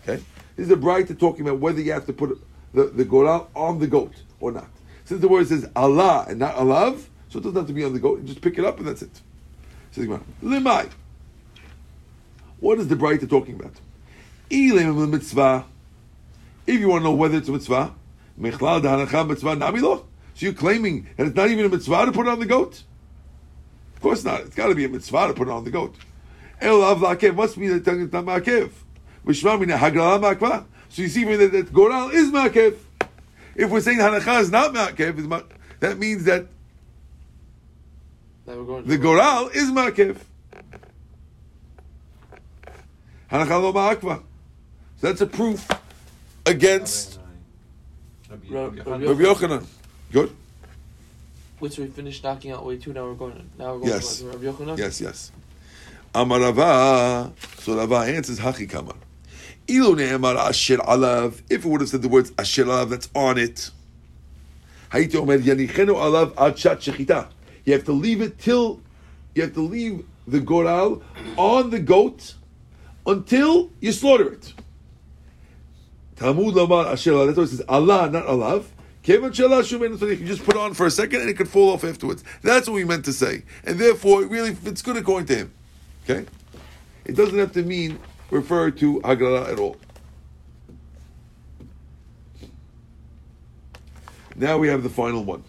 [0.03, 0.21] Okay?
[0.57, 2.37] This is the Braita talking about whether you have to put
[2.73, 4.67] the, the goral on the goat or not.
[5.05, 7.93] Since the word says Allah and not alav, so it doesn't have to be on
[7.93, 8.19] the goat.
[8.19, 9.21] You just pick it up and that's it.
[9.91, 10.05] Says
[10.43, 10.91] Limai.
[12.59, 13.75] What is the Braita talking about?
[14.49, 15.65] Ilim mitzvah.
[16.67, 17.93] If you want to know whether it's a mitzvah,
[18.39, 20.05] mechlal da'anacha mitzvah namilo.
[20.33, 22.83] So you're claiming that it's not even a mitzvah to put on the goat?
[23.95, 24.41] Of course not.
[24.41, 25.95] It's got to be a mitzvah to put on the goat.
[26.61, 28.71] El av la'akev must be that it's not ma'akev.
[29.25, 30.65] V'shma min hagrala ma'akva.
[30.89, 32.77] So you see that, that goral is ma'akev.
[33.55, 35.45] If we're saying hanacha is not ma'akev,
[35.79, 36.47] that means that
[38.45, 38.85] going.
[38.85, 40.17] the goral is ma'akev.
[43.31, 44.23] Hanacha lo ma'akva.
[45.05, 45.67] That's a proof
[46.47, 47.19] against
[48.27, 49.63] Rabbi- Ra- Rabbi Rabbi Yochanan.
[50.11, 50.35] Good?
[51.59, 52.91] Wait, so we finished knocking out way two.
[52.91, 53.47] Now we're going.
[53.59, 54.17] Now we're going Yes.
[54.17, 54.79] to Rabbi Yochanan.
[54.79, 55.31] Yes, yes.
[56.15, 57.31] Amar Rava.
[57.59, 58.95] So Rava answers Hachi Kama.
[59.67, 61.39] Ilu ne'emar asher alav.
[61.51, 63.69] If it would have said the words asher alav, that's on it.
[64.89, 67.27] Hayiti omer yanichenu alav ad shat shechita.
[67.63, 68.81] You have to leave it till
[69.35, 71.03] you have to leave the goral
[71.37, 72.33] on the goat
[73.05, 74.51] until you slaughter it.
[76.15, 78.65] Talmud lamar asher it says Allah, not alav.
[79.07, 79.31] You can
[80.25, 82.23] just put it on for a second and it could fall off afterwards.
[82.41, 85.53] That's what we meant to say, and therefore it really it's good according to him.
[86.03, 86.25] Okay,
[87.05, 87.99] it doesn't have to mean
[88.31, 89.77] refer to Haggadah at all.
[94.35, 95.43] Now we have the final one.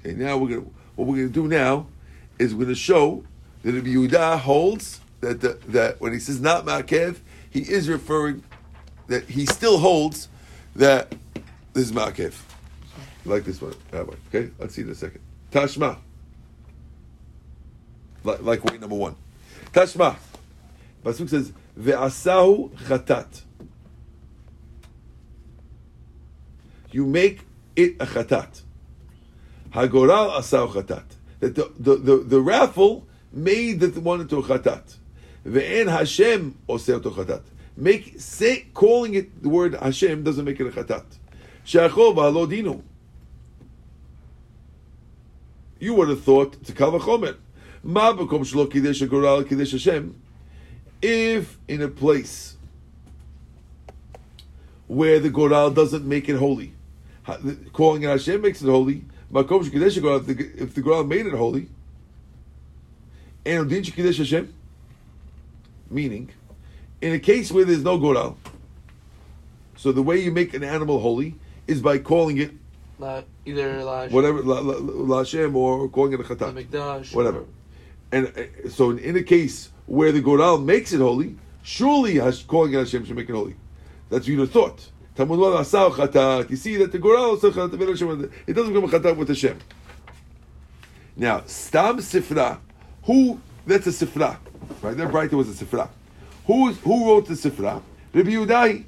[0.00, 1.86] Okay, now we're gonna what we're gonna do now
[2.38, 3.24] is we're gonna show
[3.62, 7.18] that Rabbi Yehuda holds that the, that when he says not Ma'akev,
[7.50, 8.42] he is referring
[9.08, 10.28] that he still holds
[10.76, 11.12] that
[11.72, 12.34] this is Ma'akev.
[13.24, 14.16] Like this one, that way.
[14.28, 15.20] Okay, let's see in a second.
[15.52, 15.98] Tashma.
[18.24, 19.16] Like, like way number one.
[19.72, 20.16] Tashma.
[21.04, 23.42] Pasuk says, Ve'asahu chatat.
[26.92, 27.40] You make
[27.76, 28.62] it a chatat.
[29.70, 31.04] Hagoral asahu chatat.
[31.40, 34.96] That the, the, the, the raffle made the one into a chatat.
[35.46, 37.42] Ve'en Hashem oseh to chatat.
[37.76, 41.04] Make say calling it the word Hashem doesn't make it a chatat.
[41.64, 42.82] She'achol v'halo dinu.
[45.78, 47.36] You would have thought kal v'chomer.
[47.82, 50.14] Ma b'kom shlo kiddush hagoral kiddush Hashem.
[51.00, 52.56] If in a place
[54.86, 56.72] where the goral doesn't make it holy,
[57.72, 59.04] calling it Hashem makes it holy.
[59.32, 61.68] Makom shekiddush hagoral, if the- if the goral made it holy,
[63.46, 64.52] and didn't you kiddush Hashem?
[65.90, 66.30] Meaning,
[67.00, 68.38] in a case where there's no goral,
[69.76, 71.34] so the way you make an animal holy
[71.66, 72.52] is by calling it
[72.98, 77.44] La, either La whatever la, la, la Hashem or calling it a chatat, whatever.
[78.12, 82.44] And uh, so, in, in a case where the goral makes it holy, surely Hash,
[82.44, 83.56] calling it Hashem should make it holy.
[84.10, 84.90] That's what have thought.
[85.16, 86.50] Talmud Lama asau chatat.
[86.50, 87.78] You see that the goral also chatat.
[87.78, 89.58] but Hashem- It doesn't become a chatat with Hashem.
[91.16, 92.58] Now, stam sifra.
[93.04, 93.40] Who?
[93.66, 94.38] That's a sifra,
[94.82, 94.96] right?
[94.96, 95.88] That Braita was a sifra.
[96.46, 97.82] Who who wrote the sifra?
[98.12, 98.84] Rabbi Yudahi.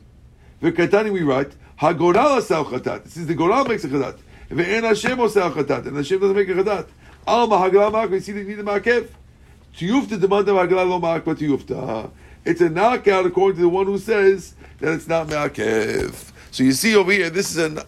[0.62, 3.04] V'katani we write hagoral asau chatat.
[3.04, 4.18] This is the goral makes a chatat.
[4.50, 6.86] Ve'en Hashem osau chatat, and Hashem doesn't make a chatat.
[7.26, 8.10] Alma hagral ma'ak.
[8.10, 9.08] We see you need a ma'akev.
[9.76, 12.10] Tiyufta demanda hagral lo ma'ak but tiyufta.
[12.44, 16.32] It's a knockout according to the one who says that it's not ma'akev.
[16.50, 17.80] So you see over here, this is an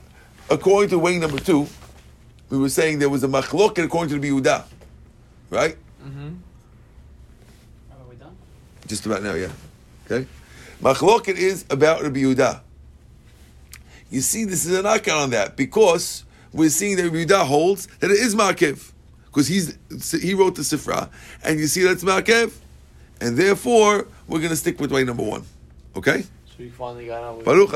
[0.49, 1.66] according to way number two.
[2.51, 4.64] We were saying there was a machloket according to the Yehuda,
[5.51, 5.76] right?
[6.05, 6.42] Done?
[8.95, 9.51] Just about now, yeah.
[10.07, 10.24] Okay?
[10.80, 12.61] Machloket is about Rabbi Yehuda.
[14.09, 16.22] You see, this is a knockout on that because
[16.53, 18.92] we're seeing that Rabbi Yehuda holds that it is Makev.
[19.24, 19.76] Because he's
[20.22, 21.11] he wrote the Sifra,
[21.42, 22.53] and you see that's Makev.
[23.20, 25.42] And therefore, we're going to stick with way number one.
[25.97, 26.22] Okay?
[26.22, 26.28] So
[26.61, 27.38] we finally got out.
[27.38, 27.70] with- Baruch.